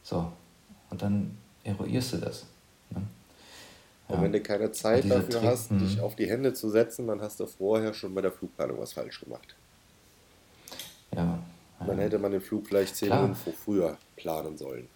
So. 0.03 0.31
Und 0.89 1.01
dann 1.01 1.37
eruierst 1.63 2.13
du 2.13 2.17
das. 2.17 2.45
Ja. 4.09 4.15
Und 4.15 4.23
wenn 4.23 4.31
du 4.31 4.41
keine 4.41 4.71
Zeit 4.71 5.09
dafür 5.09 5.29
Trick, 5.29 5.43
hast, 5.43 5.71
dich 5.71 5.97
mhm. 5.97 6.03
auf 6.03 6.15
die 6.15 6.27
Hände 6.27 6.53
zu 6.53 6.69
setzen, 6.69 7.07
dann 7.07 7.21
hast 7.21 7.39
du 7.39 7.45
vorher 7.45 7.93
schon 7.93 8.13
bei 8.15 8.21
der 8.21 8.31
Flugplanung 8.31 8.79
was 8.79 8.93
falsch 8.93 9.21
gemacht. 9.21 9.55
Ja, 11.15 11.39
ja. 11.79 11.85
Dann 11.85 11.99
hätte 11.99 12.19
man 12.19 12.31
den 12.31 12.41
Flug 12.41 12.67
vielleicht 12.67 12.95
zehn 12.95 13.09
Minuten 13.09 13.35
früher 13.35 13.97
planen 14.15 14.57
sollen. 14.57 14.87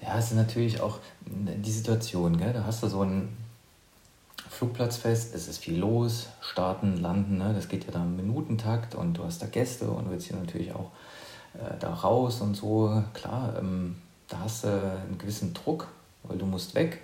Ja, 0.00 0.18
es 0.18 0.26
ist 0.26 0.36
natürlich 0.36 0.80
auch 0.80 1.00
die 1.26 1.70
Situation, 1.70 2.38
gell? 2.38 2.52
da 2.52 2.64
hast 2.64 2.82
du 2.82 2.88
so 2.88 3.02
ein 3.02 3.36
Flugplatzfest, 4.48 5.34
es 5.34 5.48
ist 5.48 5.58
viel 5.58 5.78
los, 5.78 6.28
starten, 6.40 6.96
landen, 6.96 7.38
ne? 7.38 7.52
das 7.52 7.68
geht 7.68 7.84
ja 7.84 7.90
da 7.90 8.02
im 8.02 8.16
Minutentakt 8.16 8.94
und 8.94 9.14
du 9.14 9.24
hast 9.24 9.42
da 9.42 9.46
Gäste 9.46 9.90
und 9.90 10.08
willst 10.10 10.28
hier 10.28 10.36
natürlich 10.36 10.72
auch 10.72 10.90
äh, 11.54 11.76
da 11.80 11.92
raus 11.92 12.40
und 12.40 12.54
so. 12.54 13.02
Klar, 13.12 13.56
ähm, 13.58 13.96
da 14.28 14.40
hast 14.40 14.64
du 14.64 14.68
einen 14.68 15.18
gewissen 15.18 15.52
Druck, 15.52 15.88
weil 16.22 16.38
du 16.38 16.46
musst 16.46 16.74
weg. 16.74 17.00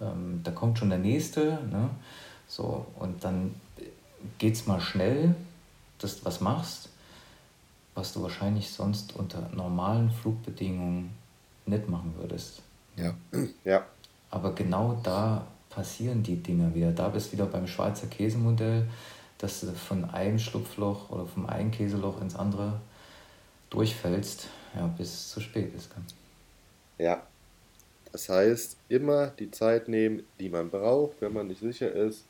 Ähm, 0.00 0.40
da 0.42 0.50
kommt 0.50 0.78
schon 0.78 0.90
der 0.90 0.98
Nächste. 0.98 1.58
Ne? 1.70 1.90
So, 2.48 2.86
und 2.98 3.22
dann 3.24 3.54
geht 4.38 4.54
es 4.54 4.66
mal 4.66 4.80
schnell, 4.80 5.34
dass 5.98 6.20
du 6.20 6.24
was 6.24 6.40
machst, 6.40 6.88
was 7.94 8.12
du 8.12 8.22
wahrscheinlich 8.22 8.70
sonst 8.70 9.14
unter 9.16 9.48
normalen 9.54 10.10
Flugbedingungen 10.10 11.10
nicht 11.66 11.88
machen 11.88 12.14
würdest. 12.18 12.62
Ja. 12.96 13.14
ja. 13.64 13.84
Aber 14.30 14.54
genau 14.54 14.98
da 15.02 15.46
passieren 15.70 16.22
die 16.22 16.36
Dinge 16.36 16.74
wieder. 16.74 16.92
Da 16.92 17.08
bist 17.08 17.28
du 17.28 17.32
wieder 17.32 17.46
beim 17.46 17.66
Schweizer 17.66 18.06
Käsemodell, 18.06 18.88
dass 19.38 19.60
du 19.60 19.72
von 19.72 20.04
einem 20.10 20.38
Schlupfloch 20.38 21.10
oder 21.10 21.26
vom 21.26 21.46
einen 21.46 21.70
Käseloch 21.70 22.20
ins 22.20 22.34
andere 22.34 22.80
durchfällst, 23.70 24.48
ja, 24.74 24.86
bis 24.86 25.12
es 25.12 25.30
zu 25.30 25.40
spät 25.40 25.74
ist. 25.74 25.90
Ja. 26.98 27.22
Das 28.12 28.28
heißt, 28.28 28.76
immer 28.88 29.28
die 29.28 29.50
Zeit 29.50 29.88
nehmen, 29.88 30.24
die 30.38 30.48
man 30.48 30.70
braucht, 30.70 31.20
wenn 31.20 31.32
man 31.32 31.48
nicht 31.48 31.60
sicher 31.60 31.92
ist. 31.92 32.24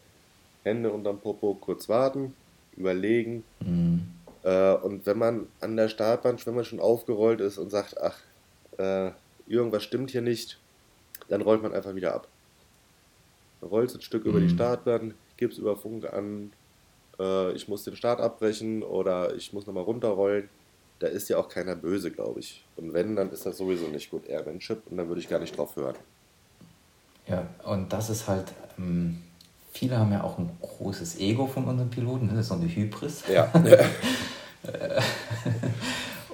Hände 0.63 0.91
unterm 0.91 1.21
Popo 1.21 1.55
kurz 1.55 1.89
warten, 1.89 2.35
überlegen. 2.77 3.45
Mhm. 3.61 4.03
Äh, 4.43 4.75
und 4.75 5.07
wenn 5.07 5.19
man 5.19 5.47
an 5.61 5.77
der 5.77 5.89
Startbahn, 5.89 6.39
wenn 6.45 6.55
man 6.55 6.65
schon 6.65 6.81
aufgerollt 6.81 7.41
ist 7.41 7.59
und 7.59 7.71
sagt, 7.71 8.01
ach, 8.01 8.19
äh, 8.79 9.11
irgendwas 9.47 9.83
stimmt 9.83 10.11
hier 10.11 10.23
nicht, 10.23 10.59
dann 11.29 11.41
rollt 11.41 11.63
man 11.63 11.73
einfach 11.73 11.95
wieder 11.95 12.15
ab. 12.15 12.29
Man 13.61 13.71
rollt 13.71 13.95
ein 13.95 14.03
Stück 14.03 14.25
mhm. 14.25 14.31
über 14.31 14.41
die 14.41 14.47
mhm. 14.47 14.55
Startbahn, 14.55 15.15
gibt 15.37 15.55
es 15.55 15.59
über 15.59 15.77
Funk 15.77 16.13
an, 16.13 16.53
äh, 17.19 17.53
ich 17.53 17.69
muss 17.69 17.85
den 17.85 17.97
Start 17.97 18.21
abbrechen 18.21 18.83
oder 18.83 19.35
ich 19.35 19.53
muss 19.53 19.67
nochmal 19.67 19.85
runterrollen. 19.85 20.49
Da 21.01 21.09
ist 21.09 21.29
ja 21.29 21.39
auch 21.39 21.49
keiner 21.49 21.75
böse, 21.75 22.11
glaube 22.11 22.41
ich. 22.41 22.65
Und 22.77 22.93
wenn, 22.93 23.17
dann 23.17 23.31
ist 23.31 23.45
das 23.47 23.57
sowieso 23.57 23.89
nicht 23.89 24.11
gut 24.11 24.29
Airmanship 24.29 24.83
und 24.91 24.97
dann 24.97 25.09
würde 25.09 25.21
ich 25.21 25.29
gar 25.29 25.41
nicht 25.41 25.57
drauf 25.57 25.75
hören. 25.77 25.97
Ja, 27.27 27.47
und 27.65 27.93
das 27.93 28.11
ist 28.11 28.29
halt, 28.29 28.53
ähm, 28.79 29.23
viele 29.73 29.99
haben 29.99 30.13
ja 30.13 30.23
auch 30.23 30.39
ein 30.39 30.51
großes 30.61 31.19
Ego 31.19 31.47
von 31.47 31.65
unseren 31.65 31.91
Piloten, 31.91 32.27
ne? 32.27 32.33
das 32.33 32.43
ist 32.43 32.49
so 32.49 32.55
eine 32.55 32.67
Hybris. 32.67 33.25
Ja. 33.33 33.51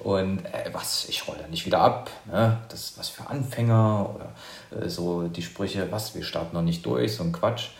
Und 0.07 0.45
äh, 0.45 0.71
was, 0.73 1.09
ich 1.09 1.27
roll 1.27 1.35
da 1.37 1.49
nicht 1.49 1.67
wieder 1.67 1.81
ab. 1.81 2.11
Ne? 2.31 2.61
Das 2.69 2.91
ist 2.91 2.99
was 2.99 3.09
für 3.09 3.29
Anfänger 3.29 4.15
oder 4.15 4.81
äh, 4.81 4.89
so 4.89 5.27
die 5.27 5.43
Sprüche, 5.43 5.91
was, 5.91 6.15
wir 6.15 6.23
starten 6.23 6.55
noch 6.55 6.63
nicht 6.63 6.87
durch, 6.87 7.17
so 7.17 7.25
ein 7.25 7.33
Quatsch. 7.33 7.71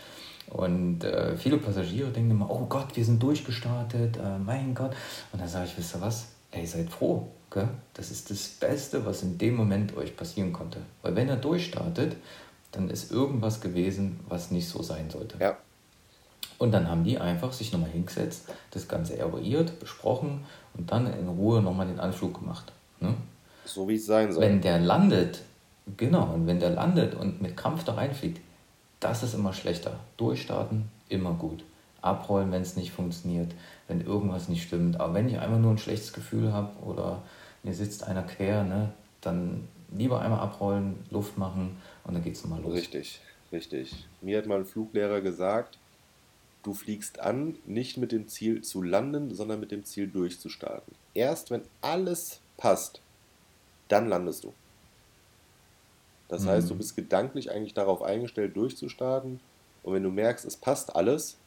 Und 0.49 1.05
äh, 1.05 1.37
viele 1.37 1.57
Passagiere 1.57 2.09
denken 2.09 2.31
immer, 2.31 2.51
oh 2.51 2.65
Gott, 2.65 2.95
wir 2.95 3.05
sind 3.05 3.23
durchgestartet, 3.23 4.17
äh, 4.17 4.39
mein 4.39 4.75
Gott. 4.75 4.91
Und 5.31 5.41
dann 5.41 5.47
sage 5.47 5.67
ich, 5.67 5.77
wisst 5.77 5.95
ihr 5.95 6.01
was? 6.01 6.27
Ey, 6.51 6.65
seid 6.65 6.89
froh. 6.89 7.27
Gell? 7.51 7.69
Das 7.93 8.11
ist 8.11 8.29
das 8.29 8.47
Beste, 8.47 9.05
was 9.05 9.23
in 9.23 9.37
dem 9.37 9.55
Moment 9.55 9.95
euch 9.95 10.15
passieren 10.15 10.53
konnte. 10.53 10.79
Weil 11.01 11.15
wenn 11.15 11.29
er 11.29 11.37
durchstartet, 11.37 12.15
dann 12.71 12.89
ist 12.89 13.11
irgendwas 13.11 13.61
gewesen, 13.61 14.19
was 14.27 14.51
nicht 14.51 14.67
so 14.67 14.83
sein 14.83 15.09
sollte. 15.09 15.37
Ja. 15.39 15.57
Und 16.57 16.71
dann 16.71 16.89
haben 16.89 17.03
die 17.03 17.19
einfach 17.19 17.53
sich 17.53 17.71
nochmal 17.71 17.89
hingesetzt, 17.89 18.49
das 18.71 18.87
Ganze 18.87 19.17
eruiert, 19.17 19.79
besprochen 19.79 20.43
und 20.73 20.91
dann 20.91 21.05
in 21.07 21.27
Ruhe 21.27 21.61
nochmal 21.61 21.87
den 21.87 21.99
Anflug 21.99 22.39
gemacht. 22.39 22.71
Ne? 22.99 23.13
So 23.65 23.87
wie 23.87 23.95
es 23.95 24.05
sein 24.05 24.31
soll. 24.31 24.41
Wenn 24.41 24.61
der 24.61 24.79
landet, 24.79 25.43
genau, 25.97 26.33
und 26.33 26.47
wenn 26.47 26.59
der 26.59 26.71
landet 26.71 27.13
und 27.15 27.41
mit 27.41 27.55
Krampf 27.55 27.83
da 27.83 27.93
reinfliegt, 27.93 28.41
das 28.99 29.21
ist 29.21 29.35
immer 29.35 29.53
schlechter. 29.53 29.99
Durchstarten, 30.17 30.89
immer 31.09 31.33
gut. 31.33 31.63
Abrollen, 32.01 32.51
wenn 32.51 32.61
es 32.61 32.75
nicht 32.75 32.91
funktioniert, 32.91 33.53
wenn 33.87 34.01
irgendwas 34.01 34.49
nicht 34.49 34.63
stimmt. 34.63 34.99
Aber 34.99 35.13
wenn 35.13 35.29
ich 35.29 35.39
einfach 35.39 35.59
nur 35.59 35.71
ein 35.71 35.77
schlechtes 35.77 36.13
Gefühl 36.13 36.53
habe 36.53 36.77
oder 36.83 37.23
mir 37.63 37.73
sitzt 37.73 38.03
einer 38.03 38.23
quer, 38.23 38.63
ne, 38.63 38.93
dann 39.21 39.67
lieber 39.91 40.21
einmal 40.21 40.39
abrollen, 40.39 40.95
Luft 41.09 41.37
machen 41.37 41.77
und 42.03 42.13
dann 42.13 42.23
geht 42.23 42.35
es 42.35 42.43
nochmal 42.43 42.61
los. 42.61 42.73
Richtig, 42.73 43.21
richtig. 43.51 44.07
Mir 44.21 44.37
hat 44.37 44.45
mal 44.45 44.59
ein 44.59 44.65
Fluglehrer 44.65 45.21
gesagt, 45.21 45.79
Du 46.67 46.73
fliegst 46.73 47.21
an, 47.21 47.55
nicht 47.65 47.95
mit 47.95 48.11
dem 48.11 48.27
Ziel 48.27 48.61
zu 48.61 48.83
landen, 48.83 49.33
sondern 49.33 49.61
mit 49.61 49.71
dem 49.71 49.85
Ziel 49.85 50.05
durchzustarten. 50.05 50.93
Erst 51.13 51.49
wenn 51.49 51.61
alles 51.79 52.41
passt, 52.57 52.99
dann 53.87 54.09
landest 54.09 54.43
du. 54.43 54.53
Das 56.27 56.43
mhm. 56.43 56.49
heißt, 56.49 56.69
du 56.69 56.75
bist 56.75 56.97
gedanklich 56.97 57.51
eigentlich 57.51 57.73
darauf 57.73 58.01
eingestellt, 58.01 58.57
durchzustarten. 58.57 59.39
Und 59.81 59.93
wenn 59.93 60.03
du 60.03 60.09
merkst, 60.09 60.43
es 60.43 60.57
passt 60.57 60.93
alles, 60.93 61.37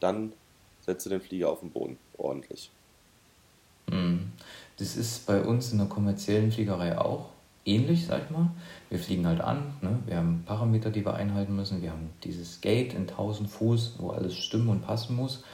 dann 0.00 0.32
setze 0.80 1.08
den 1.08 1.20
Flieger 1.20 1.50
auf 1.50 1.60
den 1.60 1.70
Boden 1.70 1.98
ordentlich. 2.16 2.70
Mhm. 3.88 4.32
Das 4.78 4.96
ist 4.96 5.26
bei 5.26 5.42
uns 5.42 5.72
in 5.72 5.78
der 5.78 5.88
kommerziellen 5.88 6.50
Fliegerei 6.50 6.98
auch 6.98 7.28
ähnlich, 7.64 8.06
sag 8.06 8.24
ich 8.24 8.30
mal. 8.30 8.50
Wir 8.88 8.98
fliegen 8.98 9.26
halt 9.26 9.40
an, 9.40 9.74
ne? 9.82 9.98
wir 10.06 10.16
haben 10.16 10.42
Parameter, 10.46 10.90
die 10.90 11.04
wir 11.04 11.14
einhalten 11.14 11.54
müssen, 11.54 11.82
wir 11.82 11.90
haben 11.90 12.10
dieses 12.24 12.60
Gate 12.60 12.94
in 12.94 13.02
1000 13.02 13.50
Fuß, 13.50 13.96
wo 13.98 14.10
alles 14.10 14.36
stimmen 14.36 14.68
und 14.68 14.82
passen 14.82 15.16
muss. 15.16 15.44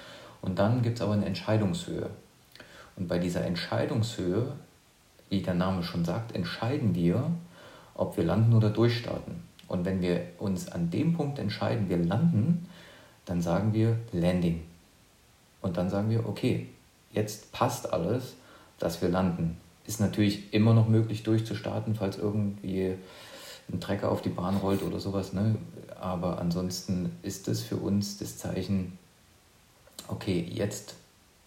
Und 0.43 0.59
dann 0.59 0.83
gibt 0.83 0.97
es 0.97 1.03
aber 1.03 1.15
eine 1.15 1.27
Entscheidungshöhe. 1.27 2.11
Und 2.97 3.09
bei 3.09 3.19
dieser 3.19 3.45
Entscheidungshöhe, 3.45 4.53
wie 5.29 5.43
der 5.43 5.55
Name 5.55 5.83
schon 5.83 6.05
sagt, 6.05 6.35
entscheiden 6.35 6.95
wir, 6.95 7.31
ob 7.95 8.17
wir 8.17 8.25
landen 8.25 8.55
oder 8.55 8.71
durchstarten. 8.71 9.43
Und 9.69 9.85
wenn 9.85 10.01
wir 10.01 10.21
uns 10.39 10.69
an 10.71 10.91
dem 10.91 11.15
Punkt 11.15 11.39
entscheiden, 11.39 11.89
wir 11.89 11.99
landen, 11.99 12.69
dann 13.27 13.43
sagen 13.43 13.75
wir 13.75 13.99
Landing. 14.13 14.63
Und 15.61 15.77
dann 15.77 15.91
sagen 15.91 16.09
wir, 16.09 16.27
okay, 16.27 16.69
jetzt 17.13 17.53
passt 17.53 17.93
alles, 17.93 18.35
dass 18.79 19.03
wir 19.03 19.09
landen 19.09 19.59
ist 19.87 20.01
natürlich 20.01 20.53
immer 20.53 20.75
noch 20.75 20.89
möglich 20.89 21.23
durchzustarten, 21.23 21.95
falls 21.95 22.19
irgendwie 22.19 22.97
ein 23.73 23.81
Trecker 23.81 24.11
auf 24.11 24.23
die 24.23 24.29
Bahn 24.29 24.57
rollt 24.57 24.83
oder 24.83 25.01
sowas. 25.01 25.33
Ne? 25.33 25.57
Aber 26.01 26.39
ansonsten 26.39 27.17
ist 27.23 27.49
es 27.49 27.63
für 27.63 27.77
uns 27.77 28.19
das 28.19 28.39
Zeichen, 28.39 28.99
okay, 30.09 30.47
jetzt 30.51 30.95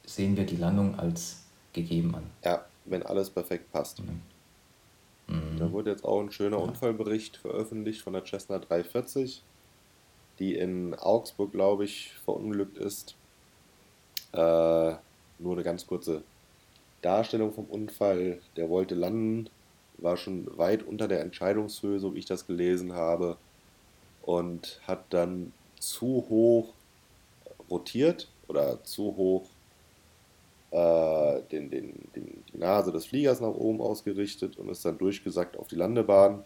sehen 0.06 0.38
wir 0.38 0.46
die 0.46 0.58
Landung 0.58 0.98
als 0.98 1.44
gegeben 1.74 2.16
an. 2.16 2.24
Ja, 2.44 2.66
wenn 2.86 3.04
alles 3.04 3.30
perfekt 3.30 3.72
passt. 3.72 4.02
Mhm. 5.28 5.60
Da 5.60 5.72
wurde 5.72 5.92
jetzt 5.92 6.04
auch 6.04 6.20
ein 6.22 6.32
schöner 6.32 6.58
ja. 6.58 6.64
Unfallbericht 6.64 7.38
veröffentlicht 7.38 8.02
von 8.02 8.14
der 8.14 8.26
Cessna 8.26 8.58
340, 8.58 9.44
die 10.40 10.56
in 10.56 10.96
Augsburg, 10.96 11.52
glaube 11.52 11.86
ich, 11.86 12.14
verunglückt 12.26 12.78
ist. 12.78 13.16
Äh, 14.32 14.96
nur 15.40 15.54
eine 15.54 15.64
ganz 15.64 15.86
kurze 15.86 16.24
Darstellung 17.02 17.54
vom 17.54 17.66
Unfall, 17.66 18.40
der 18.56 18.70
wollte 18.70 18.96
landen, 18.96 19.50
war 19.98 20.18
schon 20.18 20.58
weit 20.58 20.84
unter 20.84 21.08
der 21.08 21.22
Entscheidungshöhe, 21.22 22.00
so 22.00 22.14
wie 22.14 22.20
ich 22.20 22.26
das 22.26 22.48
gelesen 22.48 22.94
habe, 22.94 23.38
und 24.24 24.80
hat 24.86 25.06
dann 25.10 25.54
zu 25.80 26.26
hoch 26.30 26.74
rotiert 27.70 28.28
oder 28.48 28.84
zu 28.84 29.16
hoch 29.16 29.50
äh, 30.72 31.42
den, 31.52 31.70
den, 31.70 31.94
den, 32.16 32.44
die 32.52 32.58
Nase 32.58 32.92
des 32.92 33.06
Fliegers 33.08 33.40
nach 33.40 33.54
oben 33.54 33.82
ausgerichtet 33.82 34.58
und 34.58 34.70
ist 34.70 34.86
dann 34.86 34.98
durchgesackt 34.98 35.58
auf 35.58 35.68
die 35.68 35.76
Landebahn, 35.76 36.44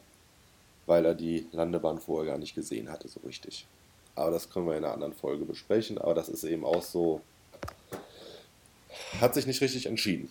weil 0.86 1.06
er 1.06 1.16
die 1.16 1.48
Landebahn 1.52 2.00
vorher 2.00 2.34
gar 2.34 2.40
nicht 2.40 2.56
gesehen 2.56 2.92
hatte, 2.92 3.08
so 3.08 3.20
richtig. 3.22 3.66
Aber 4.15 4.32
das 4.32 4.49
können 4.49 4.67
wir 4.67 4.78
in 4.78 4.84
einer 4.84 4.93
anderen 4.93 5.13
Folge 5.13 5.45
besprechen, 5.45 5.97
aber 5.97 6.13
das 6.13 6.30
ist 6.30 6.43
eben 6.43 6.65
auch 6.65 6.84
so, 6.84 7.21
hat 9.19 9.34
sich 9.34 9.47
nicht 9.47 9.62
richtig 9.62 9.88
entschieden. 9.88 10.30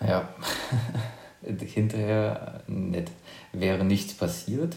Ja, 0.00 0.28
hinterher 1.42 2.62
nicht. 2.66 3.10
Wäre 3.52 3.84
nichts 3.84 4.14
passiert, 4.14 4.74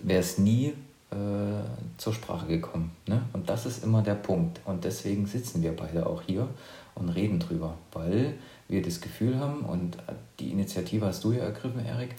wäre 0.00 0.20
es 0.20 0.38
nie 0.38 0.74
äh, 1.10 1.96
zur 1.96 2.12
Sprache 2.12 2.46
gekommen. 2.46 2.94
Ne? 3.06 3.22
Und 3.32 3.48
das 3.48 3.66
ist 3.66 3.84
immer 3.84 4.02
der 4.02 4.14
Punkt. 4.14 4.60
Und 4.64 4.84
deswegen 4.84 5.26
sitzen 5.26 5.62
wir 5.62 5.74
beide 5.74 6.06
auch 6.06 6.22
hier 6.22 6.48
und 6.94 7.08
reden 7.08 7.38
drüber, 7.38 7.78
weil 7.92 8.34
wir 8.68 8.82
das 8.82 9.00
Gefühl 9.00 9.38
haben, 9.38 9.60
und 9.60 9.96
die 10.40 10.50
Initiative 10.50 11.06
hast 11.06 11.24
du 11.24 11.32
ja 11.32 11.44
ergriffen, 11.44 11.84
Erik, 11.84 12.14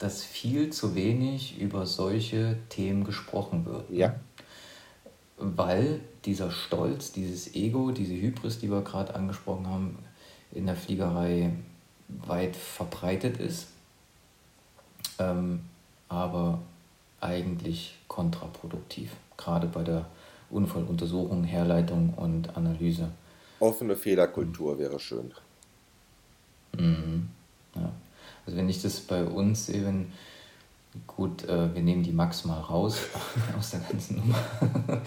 dass 0.00 0.24
viel 0.24 0.70
zu 0.70 0.94
wenig 0.94 1.60
über 1.60 1.86
solche 1.86 2.56
Themen 2.70 3.04
gesprochen 3.04 3.66
wird. 3.66 3.90
Ja. 3.90 4.16
Weil 5.36 6.00
dieser 6.24 6.50
Stolz, 6.50 7.12
dieses 7.12 7.54
Ego, 7.54 7.92
diese 7.92 8.14
Hybris, 8.14 8.58
die 8.58 8.70
wir 8.70 8.80
gerade 8.80 9.14
angesprochen 9.14 9.66
haben, 9.68 9.98
in 10.52 10.66
der 10.66 10.74
Fliegerei 10.74 11.52
weit 12.08 12.56
verbreitet 12.56 13.38
ist, 13.38 13.68
ähm, 15.18 15.60
aber 16.08 16.58
eigentlich 17.20 17.98
kontraproduktiv, 18.08 19.12
gerade 19.36 19.66
bei 19.66 19.82
der 19.82 20.06
Unfalluntersuchung, 20.48 21.44
Herleitung 21.44 22.14
und 22.14 22.56
Analyse. 22.56 23.10
Offene 23.60 23.94
Fehlerkultur 23.94 24.78
wäre 24.78 24.98
schön. 24.98 25.32
Mhm. 26.76 27.28
Ja. 27.74 27.92
Also 28.46 28.58
wenn 28.58 28.68
ich 28.68 28.82
das 28.82 29.00
bei 29.00 29.24
uns 29.24 29.72
wenn 29.72 30.12
gut, 31.06 31.44
äh, 31.44 31.74
wir 31.74 31.82
nehmen 31.82 32.02
die 32.02 32.12
Max 32.12 32.44
mal 32.44 32.60
raus 32.60 32.98
aus 33.58 33.70
der 33.70 33.80
ganzen 33.80 34.16
Nummer. 34.16 34.38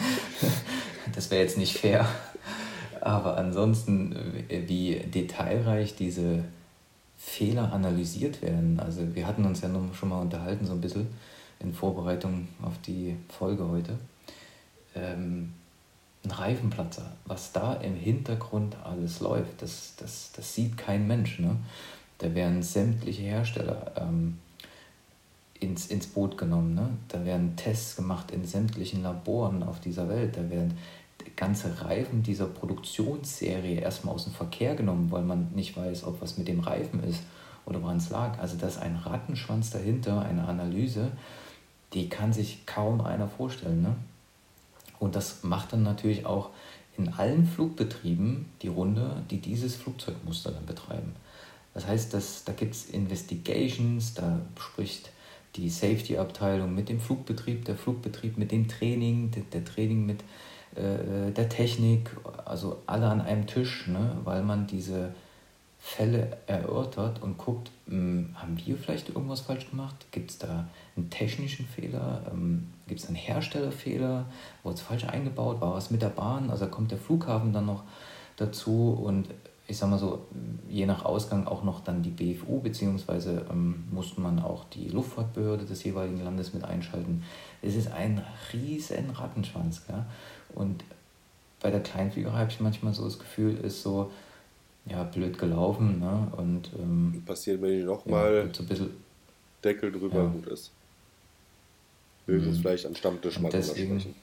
das 1.15 1.30
wäre 1.30 1.41
jetzt 1.41 1.58
nicht 1.58 1.78
fair. 1.78 2.06
Aber 3.02 3.38
ansonsten, 3.38 4.15
äh, 4.50 4.67
wie 4.67 4.96
detailreich 4.96 5.96
diese 5.96 6.46
Fehler 7.17 7.72
analysiert 7.74 8.41
werden. 8.41 8.80
Also 8.80 9.15
wir 9.15 9.28
hatten 9.28 9.46
uns 9.46 9.62
ja 9.62 9.69
schon 9.93 10.10
mal 10.10 10.22
unterhalten, 10.22 10.65
so 10.65 10.74
ein 10.74 10.82
bisschen 10.82 11.08
in 11.60 11.74
Vorbereitung 11.74 12.48
auf 12.62 12.74
die 12.86 13.15
Folge 13.30 13.67
heute. 13.67 13.98
Ähm, 14.96 15.54
ein 16.26 16.32
Reifenplatzer, 16.32 17.12
was 17.26 17.52
da 17.52 17.74
im 17.76 17.96
Hintergrund 17.96 18.78
alles 18.84 19.19
läuft, 19.19 19.62
das, 19.62 19.96
das, 19.98 20.32
das 20.36 20.54
sieht 20.54 20.78
kein 20.78 21.08
Mensch. 21.08 21.39
Ne? 21.39 21.58
Da 22.17 22.34
werden 22.36 22.63
sämtliche 22.63 23.23
Hersteller 23.23 23.91
ähm, 23.97 24.38
ins, 25.60 25.88
ins 25.88 26.08
Boot 26.08 26.38
genommen. 26.38 26.76
Ne? 26.76 26.89
Da 27.08 27.26
werden 27.26 27.56
Tests 27.56 27.95
gemacht 27.95 28.32
in 28.32 28.45
sämtlichen 28.45 29.04
Laboren 29.04 29.63
auf 29.63 29.80
dieser 29.80 30.10
Welt. 30.10 30.38
Da 30.38 30.49
werden 30.49 30.78
ganze 31.36 31.82
Reifen 31.82 32.23
dieser 32.23 32.45
Produktionsserie 32.45 33.80
erstmal 33.80 34.13
aus 34.13 34.26
dem 34.26 34.34
Verkehr 34.34 34.76
genommen, 34.76 35.12
weil 35.12 35.23
man 35.23 35.52
nicht 35.54 35.76
weiß, 35.76 36.04
ob 36.04 36.21
was 36.21 36.38
mit 36.38 36.47
dem 36.47 36.60
Reifen 36.60 37.04
ist 37.04 37.23
oder 37.65 37.82
woran 37.82 37.97
es 37.97 38.10
lag. 38.10 38.39
Also 38.39 38.58
da 38.58 38.67
ist 38.67 38.80
ein 38.80 38.95
Rattenschwanz 38.95 39.71
dahinter, 39.71 40.21
eine 40.21 40.47
Analyse, 40.47 41.12
die 41.93 42.10
kann 42.10 42.34
sich 42.34 42.65
kaum 42.65 43.02
einer 43.02 43.28
vorstellen. 43.28 43.82
Ne? 43.82 43.95
Und 44.99 45.15
das 45.15 45.43
macht 45.43 45.73
dann 45.73 45.84
natürlich 45.84 46.26
auch 46.26 46.49
in 46.97 47.10
allen 47.10 47.45
Flugbetrieben 47.45 48.45
die 48.62 48.67
Runde, 48.67 49.23
die 49.32 49.39
dieses 49.39 49.76
Flugzeugmuster 49.76 50.52
dann 50.52 50.65
betreiben. 50.65 51.13
Das 51.74 51.88
heißt, 51.88 52.14
dass, 52.14 52.44
da 52.44 52.54
gibt 52.54 52.76
es 52.76 52.90
Investigations, 52.90 54.14
da 54.14 54.42
spricht 54.60 55.12
die 55.56 55.70
Safety-Abteilung 55.70 56.74
mit 56.74 56.90
dem 56.90 57.00
Flugbetrieb, 57.00 57.66
der 57.66 57.76
Flugbetrieb 57.76 58.38
mit 58.38 58.52
dem 58.52 58.68
Training, 58.68 59.32
der, 59.32 59.44
der 59.44 59.66
Training 59.66 60.06
mit 60.06 60.22
äh, 60.76 61.32
der 61.32 61.50
Technik, 61.50 62.10
also 62.46 62.82
alle 62.88 63.08
an 63.08 63.22
einem 63.22 63.46
Tisch, 63.46 63.88
ne, 63.88 64.18
weil 64.24 64.44
man 64.44 64.68
diese 64.68 65.14
Fälle 65.80 66.38
erörtert 66.48 67.22
und 67.22 67.38
guckt, 67.38 67.70
mh, 67.88 67.96
hm, 67.96 68.36
haben 68.36 68.58
wir 68.66 68.78
vielleicht 68.78 69.10
irgendwas 69.10 69.42
falsch 69.42 69.70
gemacht? 69.70 69.96
Gibt 70.12 70.32
es 70.32 70.38
da 70.38 70.68
einen 70.96 71.10
technischen 71.10 71.68
Fehler? 71.68 72.22
Ähm, 72.32 72.70
Gibt 72.88 73.02
es 73.02 73.08
einen 73.08 73.18
Herstellerfehler? 73.18 74.26
Wurde 74.64 74.76
es 74.76 74.82
falsch 74.82 75.04
eingebaut? 75.04 75.60
War 75.60 75.74
was 75.74 75.92
mit 75.92 76.02
der 76.02 76.10
Bahn? 76.10 76.50
Also 76.50 76.68
kommt 76.68 76.92
der 76.92 76.98
Flughafen 76.98 77.52
dann 77.52 77.66
noch 77.66 77.84
dazu 78.38 78.98
und 79.04 79.28
ich 79.74 79.80
sag 79.80 79.90
mal 79.90 79.98
so, 79.98 80.28
je 80.70 80.86
nach 80.86 81.04
Ausgang 81.04 81.48
auch 81.48 81.64
noch 81.64 81.84
dann 81.84 82.04
die 82.04 82.12
BFU, 82.12 82.60
beziehungsweise 82.60 83.48
ähm, 83.50 83.86
musste 83.90 84.22
man 84.22 84.40
auch 84.40 84.66
die 84.66 84.88
Luftfahrtbehörde 84.88 85.66
des 85.66 85.84
jeweiligen 85.84 86.24
Landes 86.24 86.54
mit 86.54 86.64
einschalten. 86.64 87.24
Es 87.64 87.76
ist 87.76 87.92
ein 87.92 88.24
riesen 88.54 89.10
Rattenschwanz. 89.10 89.88
Gell? 89.88 90.06
Und 90.54 90.84
bei 91.60 91.72
der 91.72 91.80
Kleinfliegerei 91.80 92.38
habe 92.38 92.52
ich 92.52 92.60
manchmal 92.60 92.94
so 92.94 93.04
das 93.04 93.18
Gefühl, 93.18 93.58
ist 93.58 93.82
so, 93.82 94.12
ja, 94.86 95.02
blöd 95.06 95.40
gelaufen. 95.40 96.00
Ne? 96.00 96.32
Und, 96.38 96.70
ähm, 96.78 97.24
Passiert, 97.26 97.60
wenn 97.64 97.80
ich 97.80 97.86
nochmal 97.86 98.46
ja, 98.46 98.54
so 98.54 98.64
bisschen, 98.64 98.92
Deckel 99.64 99.92
drüber 99.92 100.18
ja. 100.18 100.28
gut 100.28 100.46
ist. 100.46 100.70
Höchstens 102.28 102.58
mhm. 102.58 102.62
vielleicht 102.62 102.86
am 102.86 102.96
Stammtisch 102.96 103.40
mal 103.40 103.50
deswegen, 103.50 104.00
sprechen. 104.00 104.16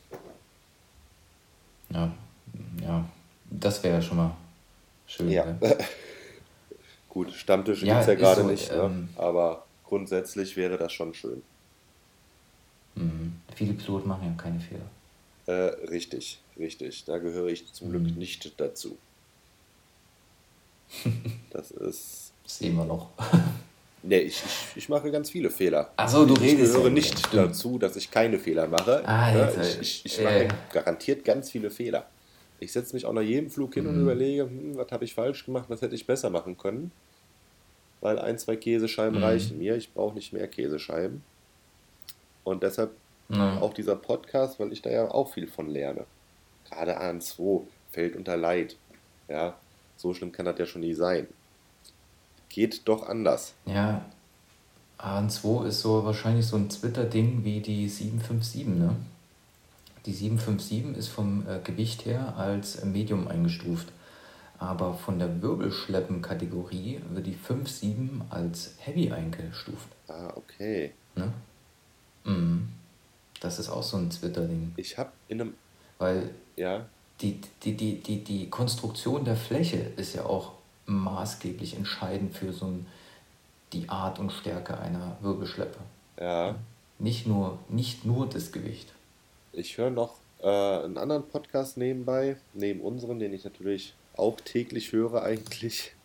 Ja, 1.92 2.12
ja, 2.80 3.04
das 3.50 3.82
wäre 3.82 3.96
ja 3.96 4.02
schon 4.02 4.16
mal 4.16 4.36
schön. 5.10 5.30
Ja. 5.30 5.58
gut, 7.08 7.32
Stammtische 7.32 7.86
ja, 7.86 7.94
gibt 7.94 8.02
es 8.02 8.06
ja 8.08 8.14
gerade 8.14 8.42
so, 8.42 8.46
nicht, 8.46 8.70
ne? 8.70 8.78
ähm, 8.78 9.08
aber 9.16 9.66
grundsätzlich 9.84 10.56
wäre 10.56 10.78
das 10.78 10.92
schon 10.92 11.14
schön. 11.14 11.42
Mhm. 12.94 13.40
Viele 13.54 13.74
Piloten 13.74 14.08
machen 14.08 14.24
ja 14.24 14.42
keine 14.42 14.60
Fehler. 14.60 14.86
Äh, 15.46 15.86
richtig, 15.88 16.40
richtig. 16.58 17.04
Da 17.04 17.18
gehöre 17.18 17.48
ich 17.48 17.72
zum 17.72 17.90
Glück 17.90 18.02
mhm. 18.02 18.14
nicht 18.14 18.58
dazu. 18.60 18.96
Das 21.50 21.70
ist. 21.72 22.32
sehen 22.46 22.76
wir 22.76 22.84
noch. 22.84 23.10
Nee, 24.02 24.20
ich, 24.20 24.42
ich, 24.42 24.76
ich 24.76 24.88
mache 24.88 25.10
ganz 25.10 25.28
viele 25.28 25.50
Fehler. 25.50 25.92
Achso, 25.96 26.24
du 26.24 26.32
ich 26.32 26.40
redest. 26.40 26.68
Ich 26.68 26.72
gehöre 26.72 26.84
ja, 26.86 26.90
nicht 26.90 27.18
stimmt. 27.18 27.34
dazu, 27.34 27.78
dass 27.78 27.96
ich 27.96 28.10
keine 28.10 28.38
Fehler 28.38 28.66
mache. 28.66 29.06
Ah, 29.06 29.30
ja, 29.30 29.60
ich, 29.60 29.78
ich, 29.78 30.06
ich 30.06 30.22
mache 30.22 30.44
äh. 30.44 30.48
garantiert 30.72 31.22
ganz 31.22 31.50
viele 31.50 31.70
Fehler. 31.70 32.06
Ich 32.60 32.72
setze 32.72 32.94
mich 32.94 33.06
auch 33.06 33.12
nach 33.12 33.22
jedem 33.22 33.50
Flug 33.50 33.74
hin 33.74 33.84
mhm. 33.84 33.90
und 33.90 34.00
überlege, 34.02 34.44
hm, 34.44 34.76
was 34.76 34.90
habe 34.92 35.04
ich 35.04 35.14
falsch 35.14 35.44
gemacht, 35.44 35.66
was 35.68 35.82
hätte 35.82 35.94
ich 35.94 36.06
besser 36.06 36.30
machen 36.30 36.56
können. 36.56 36.92
Weil 38.00 38.18
ein, 38.18 38.38
zwei 38.38 38.56
Käsescheiben 38.56 39.18
mhm. 39.18 39.24
reichen 39.24 39.58
mir. 39.58 39.76
Ich 39.76 39.92
brauche 39.92 40.14
nicht 40.14 40.32
mehr 40.32 40.46
Käsescheiben. 40.48 41.22
Und 42.44 42.62
deshalb 42.62 42.92
mhm. 43.28 43.58
auch 43.58 43.74
dieser 43.74 43.96
Podcast, 43.96 44.60
weil 44.60 44.72
ich 44.72 44.82
da 44.82 44.90
ja 44.90 45.10
auch 45.10 45.32
viel 45.32 45.46
von 45.46 45.68
lerne. 45.68 46.04
Gerade 46.68 47.00
AN2 47.00 47.62
fällt 47.90 48.16
unter 48.16 48.36
Leid. 48.36 48.76
Ja, 49.28 49.56
so 49.96 50.14
schlimm 50.14 50.32
kann 50.32 50.46
das 50.46 50.58
ja 50.58 50.66
schon 50.66 50.82
nie 50.82 50.94
sein. 50.94 51.26
Geht 52.48 52.86
doch 52.86 53.08
anders. 53.08 53.54
Ja, 53.66 54.04
AN2 55.02 55.66
ist 55.66 55.80
so 55.80 56.04
wahrscheinlich 56.04 56.46
so 56.46 56.56
ein 56.56 56.68
Twitter-Ding 56.68 57.44
wie 57.44 57.60
die 57.60 57.88
757, 57.88 58.66
ne? 58.66 58.96
Die 60.06 60.12
757 60.12 60.96
ist 60.96 61.08
vom 61.08 61.46
äh, 61.46 61.58
Gewicht 61.62 62.06
her 62.06 62.34
als 62.36 62.82
Medium 62.84 63.28
eingestuft. 63.28 63.88
Aber 64.58 64.94
von 64.94 65.18
der 65.18 65.40
Wirbelschleppen-Kategorie 65.40 67.00
wird 67.10 67.26
die 67.26 67.34
57 67.34 68.22
als 68.28 68.74
Heavy 68.78 69.10
eingestuft. 69.10 69.88
Ah, 70.06 70.32
okay. 70.36 70.92
Ne? 71.16 71.32
Mhm. 72.24 72.68
Das 73.40 73.58
ist 73.58 73.70
auch 73.70 73.82
so 73.82 73.96
ein 73.96 74.10
Twitter-Ding. 74.10 74.72
Ich 74.76 74.98
habe 74.98 75.10
in 75.28 75.40
einem. 75.40 75.54
Weil 75.98 76.30
ja. 76.56 76.84
die, 77.20 77.40
die, 77.62 77.74
die, 77.74 78.00
die, 78.00 78.22
die 78.22 78.50
Konstruktion 78.50 79.24
der 79.24 79.36
Fläche 79.36 79.78
ist 79.96 80.14
ja 80.14 80.24
auch 80.24 80.52
maßgeblich 80.86 81.76
entscheidend 81.76 82.34
für 82.34 82.52
so 82.52 82.66
ein, 82.66 82.86
die 83.72 83.88
Art 83.88 84.18
und 84.18 84.30
Stärke 84.30 84.78
einer 84.78 85.16
Wirbelschleppe. 85.20 85.78
Ja. 86.18 86.56
Nicht 86.98 87.26
nur, 87.26 87.58
nicht 87.68 88.04
nur 88.04 88.28
das 88.28 88.52
Gewicht. 88.52 88.92
Ich 89.52 89.78
höre 89.78 89.90
noch 89.90 90.16
äh, 90.40 90.46
einen 90.46 90.96
anderen 90.96 91.28
Podcast 91.28 91.76
nebenbei, 91.76 92.36
neben 92.54 92.80
unserem, 92.80 93.18
den 93.18 93.32
ich 93.32 93.44
natürlich 93.44 93.94
auch 94.16 94.40
täglich 94.40 94.92
höre 94.92 95.22
eigentlich. 95.22 95.94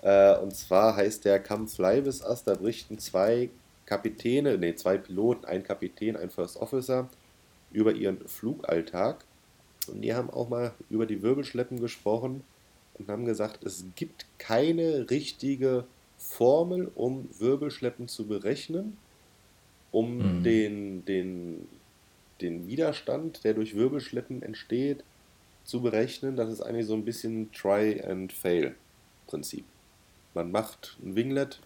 Äh, 0.00 0.38
und 0.38 0.54
zwar 0.54 0.94
heißt 0.94 1.24
der 1.24 1.40
Kampf 1.40 1.76
Leibes 1.76 2.22
Ass, 2.22 2.44
da 2.44 2.54
berichten 2.54 3.00
zwei 3.00 3.50
Kapitäne, 3.84 4.56
nee, 4.56 4.76
zwei 4.76 4.96
Piloten, 4.96 5.44
ein 5.44 5.64
Kapitän, 5.64 6.14
ein 6.14 6.30
First 6.30 6.56
Officer, 6.58 7.08
über 7.72 7.92
ihren 7.92 8.20
Flugalltag. 8.28 9.24
Und 9.88 10.02
die 10.02 10.14
haben 10.14 10.30
auch 10.30 10.48
mal 10.48 10.72
über 10.88 11.04
die 11.04 11.20
Wirbelschleppen 11.20 11.80
gesprochen 11.80 12.44
und 12.94 13.08
haben 13.08 13.24
gesagt, 13.24 13.64
es 13.64 13.86
gibt 13.96 14.26
keine 14.38 15.10
richtige 15.10 15.84
Formel, 16.16 16.92
um 16.94 17.28
Wirbelschleppen 17.38 18.06
zu 18.06 18.28
berechnen, 18.28 18.98
um 19.90 20.18
mhm. 20.18 20.42
den, 20.44 21.04
den, 21.06 21.68
den 22.40 22.66
Widerstand, 22.66 23.44
der 23.44 23.52
durch 23.54 23.74
Wirbelschleppen 23.74 24.42
entsteht, 24.42 25.04
zu 25.64 25.82
berechnen. 25.82 26.36
Das 26.36 26.50
ist 26.50 26.62
eigentlich 26.62 26.86
so 26.86 26.94
ein 26.94 27.04
bisschen 27.04 27.52
Try-and-Fail-Prinzip. 27.52 29.64
Man 30.34 30.50
macht 30.50 30.96
ein 31.02 31.16
Winglet, 31.16 31.60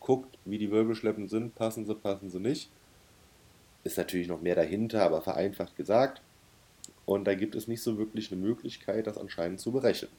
guckt, 0.00 0.38
wie 0.44 0.58
die 0.58 0.70
Wirbelschleppen 0.70 1.28
sind, 1.28 1.54
passen 1.54 1.86
sie, 1.86 1.94
passen 1.94 2.30
sie 2.30 2.40
nicht. 2.40 2.70
Ist 3.84 3.98
natürlich 3.98 4.28
noch 4.28 4.40
mehr 4.40 4.54
dahinter, 4.54 5.02
aber 5.02 5.22
vereinfacht 5.22 5.76
gesagt. 5.76 6.22
Und 7.04 7.24
da 7.24 7.34
gibt 7.34 7.54
es 7.54 7.68
nicht 7.68 7.82
so 7.82 7.98
wirklich 7.98 8.30
eine 8.30 8.40
Möglichkeit, 8.40 9.06
das 9.06 9.18
anscheinend 9.18 9.60
zu 9.60 9.72
berechnen. 9.72 10.10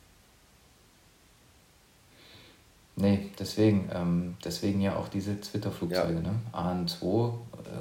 Nee, 2.95 3.31
deswegen, 3.39 3.89
ähm, 3.93 4.35
deswegen 4.45 4.79
ja 4.79 4.95
auch 4.95 5.07
diese 5.07 5.39
Twitter-Flugzeuge. 5.39 6.13
Ja. 6.13 6.21
Ne? 6.21 6.39
AN2, 6.51 7.29
äh, 7.29 7.33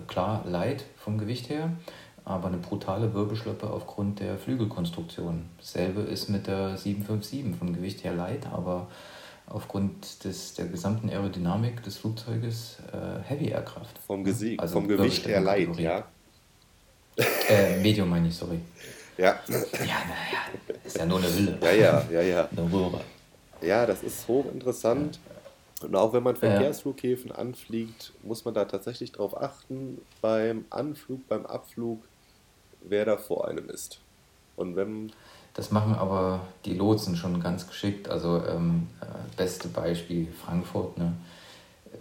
klar, 0.07 0.45
light 0.47 0.85
vom 0.97 1.19
Gewicht 1.19 1.51
her, 1.51 1.73
aber 2.25 2.49
eine 2.49 2.59
brutale 2.59 3.15
Wirbelschleppe 3.15 3.69
aufgrund 3.69 4.21
der 4.21 4.39
Flügelkonstruktion. 4.39 5.47
Dasselbe 5.59 6.03
ist 6.03 6.29
mit 6.29 6.47
der 6.47 6.77
757 6.77 7.59
vom 7.59 7.75
Gewicht 7.75 8.05
her 8.05 8.15
light, 8.15 8.47
aber 8.53 8.89
aufgrund 9.47 10.25
des, 10.25 10.55
der 10.55 10.67
gesamten 10.67 11.11
Aerodynamik 11.11 11.83
des 11.83 11.99
Flugzeuges 11.99 12.79
äh, 12.93 13.23
Heavy 13.29 13.49
Aircraft. 13.49 13.95
Vom, 14.07 14.25
Gesieg, 14.25 14.61
also 14.61 14.75
vom 14.75 14.89
Gewicht 14.89 15.27
her 15.27 15.41
leicht, 15.41 15.79
ja. 15.79 16.05
Äh, 17.17 17.81
Medium 17.81 18.09
meine 18.09 18.29
ich, 18.29 18.37
sorry. 18.37 18.61
Ja. 19.19 19.41
Ja, 19.49 19.59
naja, 19.81 20.77
ist 20.85 20.97
ja 20.97 21.05
nur 21.05 21.19
eine 21.19 21.35
Hülle. 21.35 21.59
Ja, 21.61 21.73
ja, 21.73 22.05
ja, 22.11 22.23
ja. 22.23 22.49
Eine 22.57 22.73
Röhre. 22.73 23.01
Ja, 23.61 23.85
das 23.85 24.03
ist 24.03 24.27
hochinteressant. 24.27 25.17
Ja. 25.81 25.87
Und 25.87 25.97
auch 25.97 26.13
wenn 26.13 26.23
man 26.23 26.37
Verkehrsflughäfen 26.37 27.31
ja. 27.31 27.37
anfliegt, 27.37 28.13
muss 28.23 28.45
man 28.45 28.55
da 28.55 28.65
tatsächlich 28.65 29.13
darauf 29.13 29.37
achten, 29.37 30.01
beim 30.21 30.65
Anflug, 30.71 31.27
beim 31.29 31.45
Abflug, 31.45 32.03
wer 32.85 33.05
da 33.05 33.17
vor 33.17 33.49
einem 33.49 33.69
ist. 33.69 33.99
Und 34.57 34.77
wenn. 34.77 35.13
Das 35.55 35.71
machen 35.71 35.95
aber 35.95 36.41
die 36.65 36.73
Lotsen 36.73 37.15
schon 37.15 37.39
ganz 37.43 37.69
geschickt. 37.69 38.09
Also 38.09 38.43
ähm, 38.47 38.89
äh, 39.03 39.05
beste 39.37 39.69
Beispiel 39.69 40.29
Frankfurt. 40.33 40.97
Ne? 40.97 41.13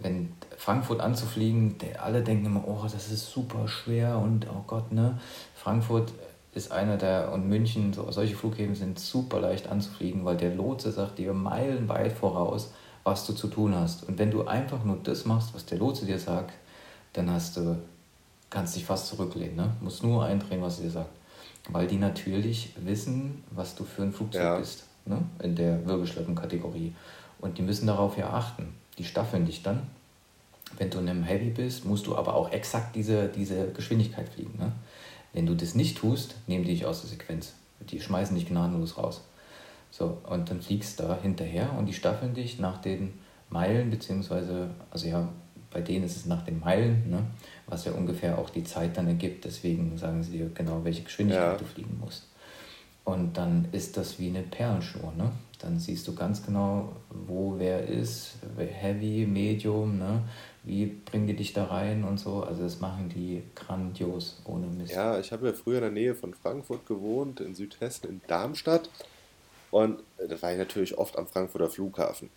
Wenn 0.00 0.32
Frankfurt 0.56 1.00
anzufliegen, 1.00 1.76
der, 1.76 2.02
alle 2.02 2.22
denken 2.22 2.46
immer, 2.46 2.66
oh, 2.66 2.80
das 2.84 3.12
ist 3.12 3.30
super 3.30 3.68
schwer 3.68 4.18
und 4.18 4.46
oh 4.48 4.64
Gott, 4.66 4.90
ne? 4.90 5.18
Frankfurt 5.54 6.12
ist 6.54 6.72
einer 6.72 6.96
der, 6.96 7.32
und 7.32 7.48
München, 7.48 7.92
so, 7.92 8.10
solche 8.10 8.36
Flughäfen 8.36 8.74
sind 8.74 8.98
super 8.98 9.40
leicht 9.40 9.68
anzufliegen, 9.68 10.24
weil 10.24 10.36
der 10.36 10.54
Lotse 10.54 10.92
sagt 10.92 11.18
dir 11.18 11.32
meilenweit 11.32 12.12
voraus, 12.12 12.72
was 13.04 13.26
du 13.26 13.32
zu 13.32 13.48
tun 13.48 13.74
hast. 13.74 14.04
Und 14.04 14.18
wenn 14.18 14.30
du 14.30 14.46
einfach 14.46 14.84
nur 14.84 14.98
das 15.02 15.24
machst, 15.24 15.54
was 15.54 15.64
der 15.66 15.78
Lotse 15.78 16.06
dir 16.06 16.18
sagt, 16.18 16.54
dann 17.14 17.30
hast 17.30 17.56
du, 17.56 17.76
kannst 18.52 18.76
dich 18.76 18.84
fast 18.84 19.08
zurücklehnen. 19.08 19.56
Ne? 19.56 19.70
Musst 19.80 20.02
nur 20.02 20.24
eindrehen, 20.24 20.62
was 20.62 20.78
er 20.78 20.84
dir 20.84 20.90
sagt. 20.90 21.10
Weil 21.68 21.86
die 21.86 21.96
natürlich 21.96 22.74
wissen, 22.76 23.42
was 23.50 23.74
du 23.74 23.84
für 23.84 24.02
ein 24.02 24.12
Flugzeug 24.12 24.42
ja. 24.42 24.58
bist, 24.58 24.84
ne? 25.06 25.18
in 25.42 25.56
der 25.56 25.84
Wirbelschleppenkategorie. 25.86 26.94
Und 27.40 27.58
die 27.58 27.62
müssen 27.62 27.86
darauf 27.86 28.16
ja 28.16 28.30
achten. 28.30 28.74
Die 28.98 29.04
staffeln 29.04 29.46
dich 29.46 29.62
dann. 29.62 29.82
Wenn 30.78 30.90
du 30.90 30.98
in 30.98 31.08
einem 31.08 31.24
Heavy 31.24 31.50
bist, 31.50 31.84
musst 31.84 32.06
du 32.06 32.16
aber 32.16 32.34
auch 32.34 32.50
exakt 32.50 32.94
diese, 32.94 33.28
diese 33.28 33.70
Geschwindigkeit 33.72 34.28
fliegen. 34.28 34.58
Ne? 34.58 34.72
Wenn 35.32 35.46
du 35.46 35.54
das 35.54 35.74
nicht 35.74 35.98
tust, 35.98 36.34
nehmen 36.46 36.64
die 36.64 36.72
dich 36.72 36.86
aus 36.86 37.00
der 37.00 37.10
Sequenz. 37.10 37.54
Die 37.80 38.00
schmeißen 38.00 38.34
dich 38.36 38.46
gnadenlos 38.46 38.96
raus. 38.96 39.22
So, 39.90 40.18
und 40.28 40.50
dann 40.50 40.62
fliegst 40.62 40.98
du 40.98 41.04
da 41.04 41.18
hinterher 41.20 41.72
und 41.78 41.86
die 41.86 41.92
staffeln 41.92 42.34
dich 42.34 42.58
nach 42.58 42.78
den 42.78 43.18
Meilen, 43.50 43.90
beziehungsweise, 43.90 44.70
also 44.90 45.06
ja, 45.06 45.28
bei 45.72 45.80
denen 45.80 46.04
ist 46.04 46.16
es 46.16 46.26
nach 46.26 46.44
den 46.44 46.60
Meilen, 46.60 47.10
ne, 47.10 47.22
was 47.66 47.84
ja 47.84 47.92
ungefähr 47.92 48.38
auch 48.38 48.50
die 48.50 48.64
Zeit 48.64 48.96
dann 48.96 49.06
ergibt. 49.06 49.44
Deswegen 49.44 49.96
sagen 49.98 50.22
sie 50.22 50.32
dir 50.32 50.50
genau, 50.54 50.84
welche 50.84 51.02
Geschwindigkeit 51.02 51.52
ja. 51.52 51.58
du 51.58 51.64
fliegen 51.64 51.98
musst. 52.00 52.28
Und 53.04 53.36
dann 53.36 53.68
ist 53.72 53.96
das 53.96 54.18
wie 54.18 54.28
eine 54.28 54.42
Perlenschnur. 54.42 55.12
Ne? 55.16 55.32
Dann 55.58 55.78
siehst 55.78 56.06
du 56.06 56.14
ganz 56.14 56.44
genau, 56.44 56.92
wo 57.10 57.56
wer 57.58 57.86
ist, 57.86 58.36
Heavy, 58.56 59.26
Medium, 59.26 59.98
ne? 59.98 60.22
wie 60.62 60.86
bringen 60.86 61.26
die 61.26 61.34
dich 61.34 61.52
da 61.52 61.64
rein 61.64 62.04
und 62.04 62.18
so. 62.18 62.44
Also 62.44 62.62
das 62.62 62.80
machen 62.80 63.08
die 63.08 63.42
grandios, 63.56 64.40
ohne 64.44 64.66
Mist. 64.66 64.94
Ja, 64.94 65.18
ich 65.18 65.32
habe 65.32 65.48
ja 65.48 65.52
früher 65.52 65.78
in 65.78 65.82
der 65.82 65.90
Nähe 65.90 66.14
von 66.14 66.32
Frankfurt 66.34 66.86
gewohnt, 66.86 67.40
in 67.40 67.54
Südhessen, 67.54 68.08
in 68.08 68.20
Darmstadt. 68.28 68.88
Und 69.72 70.00
da 70.18 70.40
war 70.42 70.52
ich 70.52 70.58
natürlich 70.58 70.96
oft 70.96 71.16
am 71.18 71.26
Frankfurter 71.26 71.70
Flughafen. 71.70 72.30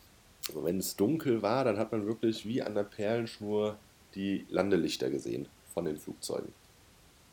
Also 0.48 0.64
wenn 0.64 0.78
es 0.78 0.96
dunkel 0.96 1.42
war, 1.42 1.64
dann 1.64 1.78
hat 1.78 1.92
man 1.92 2.06
wirklich 2.06 2.46
wie 2.46 2.62
an 2.62 2.76
der 2.76 2.84
Perlenschnur 2.84 3.78
die 4.14 4.46
Landelichter 4.50 5.10
gesehen 5.10 5.48
von 5.74 5.86
den 5.86 5.98
Flugzeugen. 5.98 6.54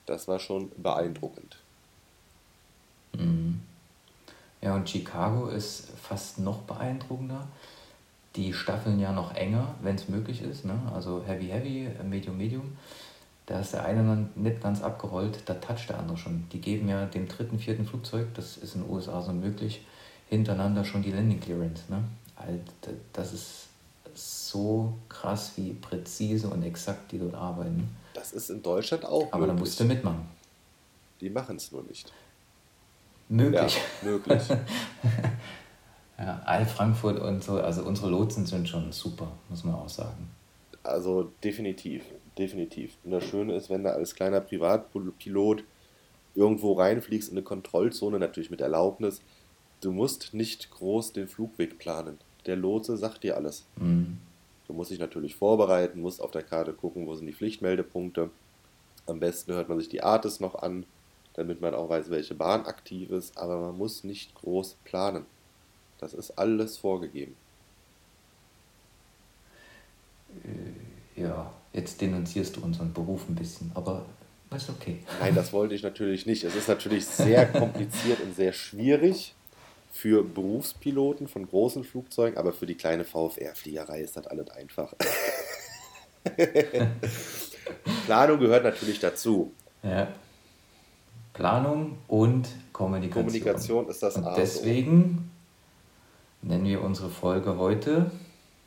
Das 0.07 0.27
war 0.29 0.39
schon 0.39 0.71
beeindruckend. 0.77 1.57
Mhm. 3.15 3.61
Ja, 4.61 4.75
und 4.75 4.89
Chicago 4.89 5.49
ist 5.49 5.91
fast 6.01 6.39
noch 6.39 6.63
beeindruckender. 6.63 7.49
Die 8.37 8.55
staffeln 8.55 8.99
ja 8.99 9.13
noch 9.13 9.35
enger, 9.35 9.75
wenn 9.83 9.97
es 9.97 10.09
möglich 10.09 10.41
ist. 10.43 10.65
Ne? 10.65 10.79
Also 10.95 11.23
Heavy, 11.25 11.49
Heavy, 11.49 11.89
Medium, 12.05 12.39
Medium. 12.39 12.77
Da 13.47 13.61
ist 13.61 13.75
der 13.75 13.85
eine 13.85 14.05
dann 14.05 14.31
nicht 14.37 14.63
ganz 14.63 14.83
abgerollt, 14.83 15.43
da 15.47 15.55
toucht 15.55 15.89
der 15.89 15.99
andere 15.99 16.17
schon. 16.17 16.45
Die 16.53 16.61
geben 16.61 16.89
ja 16.89 17.07
dem 17.07 17.27
dritten, 17.27 17.59
vierten 17.59 17.87
Flugzeug, 17.87 18.29
das 18.35 18.57
ist 18.57 18.77
in 18.77 18.83
den 18.83 18.91
USA 18.91 19.21
so 19.21 19.33
möglich, 19.33 19.85
hintereinander 20.31 20.85
schon 20.85 21.03
die 21.03 21.11
Landing 21.11 21.41
Clearance. 21.41 21.83
Ne? 21.91 22.05
Alter, 22.47 22.97
das 23.13 23.33
ist 23.33 23.67
so 24.15 24.95
krass, 25.09 25.53
wie 25.57 25.73
präzise 25.75 26.49
und 26.49 26.63
exakt 26.63 27.13
die 27.13 27.19
dort 27.19 27.35
arbeiten. 27.35 27.89
Das 28.15 28.33
ist 28.33 28.51
in 28.51 28.63
Deutschland 28.63 29.05
auch. 29.05 29.33
Aber 29.33 29.47
da 29.47 29.55
musst 29.55 29.81
du 29.81 29.85
mitmachen. 29.85 30.29
Die 31.21 31.31
machen 31.31 31.57
es 31.57 31.73
nur 31.73 31.83
nicht. 31.85 32.13
Möglich. 33.29 33.81
Ja, 34.03 34.09
möglich. 34.09 34.43
ja, 36.19 36.43
All 36.45 36.67
Frankfurt 36.67 37.19
und 37.19 37.43
so, 37.43 37.61
also 37.61 37.83
unsere 37.85 38.11
Lotsen 38.11 38.45
sind 38.45 38.69
schon 38.69 38.93
super, 38.93 39.33
muss 39.49 39.65
man 39.65 39.75
auch 39.75 39.89
sagen. 39.89 40.31
Also 40.83 41.33
definitiv, 41.43 42.05
definitiv. 42.37 42.99
Und 43.05 43.13
das 43.13 43.25
Schöne 43.25 43.55
ist, 43.55 43.71
wenn 43.71 43.85
du 43.85 43.95
als 43.95 44.15
kleiner 44.15 44.41
Privatpilot 44.41 45.65
irgendwo 46.35 46.73
reinfliegst 46.73 47.31
in 47.31 47.39
eine 47.39 47.45
Kontrollzone, 47.45 48.19
natürlich 48.19 48.51
mit 48.51 48.61
Erlaubnis, 48.61 49.23
Du 49.83 49.91
musst 49.91 50.33
nicht 50.33 50.71
groß 50.71 51.13
den 51.13 51.27
Flugweg 51.27 51.77
planen. 51.77 52.19
Der 52.47 52.57
Lotse 52.57 52.97
sagt 52.97 53.23
dir 53.23 53.37
alles. 53.37 53.65
Mhm. 53.77 54.19
Du 54.67 54.73
musst 54.73 54.91
dich 54.91 54.99
natürlich 54.99 55.35
vorbereiten, 55.35 56.01
musst 56.01 56.23
auf 56.23 56.31
der 56.31 56.43
Karte 56.43 56.73
gucken, 56.73 57.07
wo 57.07 57.15
sind 57.15 57.27
die 57.27 57.33
Pflichtmeldepunkte. 57.33 58.31
Am 59.07 59.21
besten 59.21 59.53
hört 59.53 59.69
man 59.69 59.79
sich 59.79 59.89
die 59.89 60.03
Artis 60.03 60.41
noch 60.41 60.55
an, 60.55 60.87
damit 61.35 61.61
man 61.61 61.75
auch 61.75 61.89
weiß, 61.89 62.11
welche 62.11 62.35
Bahn 62.35 62.65
aktiv 62.65 63.11
ist, 63.11 63.37
aber 63.37 63.61
man 63.61 63.77
muss 63.77 64.05
nicht 64.05 64.35
groß 64.37 64.77
planen. 64.85 65.27
Das 65.99 66.15
ist 66.15 66.33
alles 66.39 66.79
vorgegeben. 66.79 67.37
Äh, 70.45 71.21
ja, 71.21 71.53
jetzt 71.73 72.01
denunzierst 72.01 72.57
du 72.57 72.63
unseren 72.63 72.93
Beruf 72.93 73.29
ein 73.29 73.35
bisschen, 73.35 73.71
aber 73.75 74.07
ist 74.55 74.69
okay. 74.69 74.99
Nein, 75.21 75.35
das 75.35 75.53
wollte 75.53 75.75
ich 75.75 75.83
natürlich 75.83 76.27
nicht. 76.27 76.45
Es 76.45 76.55
ist 76.55 76.69
natürlich 76.69 77.07
sehr 77.07 77.47
kompliziert 77.53 78.21
und 78.21 78.35
sehr 78.35 78.53
schwierig 78.53 79.35
für 79.93 80.25
Berufspiloten 80.25 81.29
von 81.29 81.47
großen 81.47 81.85
Flugzeugen, 81.85 82.37
aber 82.39 82.53
für 82.53 82.67
die 82.67 82.75
kleine 82.75 83.05
VFR-Fliegerei 83.05 84.01
ist 84.01 84.17
das 84.17 84.27
alles 84.27 84.51
einfach. 84.51 84.95
Planung 88.07 88.41
gehört 88.41 88.65
natürlich 88.65 88.99
dazu. 88.99 89.53
Ja. 89.83 90.09
Planung 91.35 91.99
und 92.09 92.49
Kommunikation. 92.73 93.27
Kommunikation 93.27 93.89
ist 93.89 94.03
das 94.03 94.17
und 94.17 94.27
Deswegen 94.37 95.31
nennen 96.41 96.65
wir 96.65 96.83
unsere 96.83 97.11
Folge 97.11 97.59
heute 97.59 98.11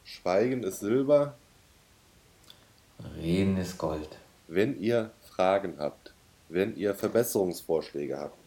Schweigen 0.06 0.62
ist 0.62 0.82
Silber. 0.82 1.36
Reden 3.18 3.58
ist 3.58 3.80
Gold. 3.80 4.10
Wenn 4.48 4.80
ihr 4.80 5.12
Fragen 5.36 5.80
habt, 5.80 6.14
wenn 6.48 6.76
ihr 6.78 6.94
Verbesserungsvorschläge 6.94 8.20
habt, 8.20 8.38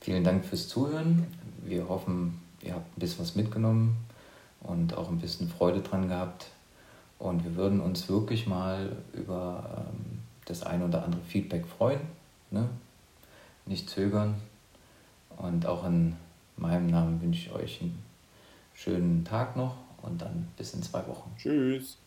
Vielen 0.00 0.24
Dank 0.24 0.44
fürs 0.44 0.68
Zuhören. 0.68 1.26
Wir 1.62 1.88
hoffen, 1.88 2.40
ihr 2.62 2.74
habt 2.74 2.96
ein 2.96 3.00
bisschen 3.00 3.20
was 3.20 3.36
mitgenommen 3.36 3.96
und 4.60 4.96
auch 4.96 5.08
ein 5.08 5.18
bisschen 5.18 5.48
Freude 5.48 5.80
dran 5.80 6.08
gehabt. 6.08 6.50
Und 7.18 7.44
wir 7.44 7.56
würden 7.56 7.80
uns 7.80 8.08
wirklich 8.08 8.46
mal 8.46 8.96
über 9.12 9.64
ähm, 9.78 10.20
das 10.46 10.62
ein 10.62 10.82
oder 10.82 11.04
andere 11.04 11.22
Feedback 11.22 11.66
freuen. 11.66 12.00
Ne? 12.50 12.68
Nicht 13.66 13.88
zögern, 13.88 14.34
und 15.38 15.66
auch 15.66 15.84
in 15.84 16.16
meinem 16.56 16.86
Namen 16.86 17.20
wünsche 17.20 17.48
ich 17.48 17.52
euch 17.52 17.82
einen 17.82 18.02
schönen 18.72 19.24
Tag 19.24 19.56
noch 19.56 19.76
und 20.02 20.20
dann 20.20 20.48
bis 20.56 20.74
in 20.74 20.82
zwei 20.82 21.06
Wochen. 21.06 21.30
Tschüss. 21.36 21.98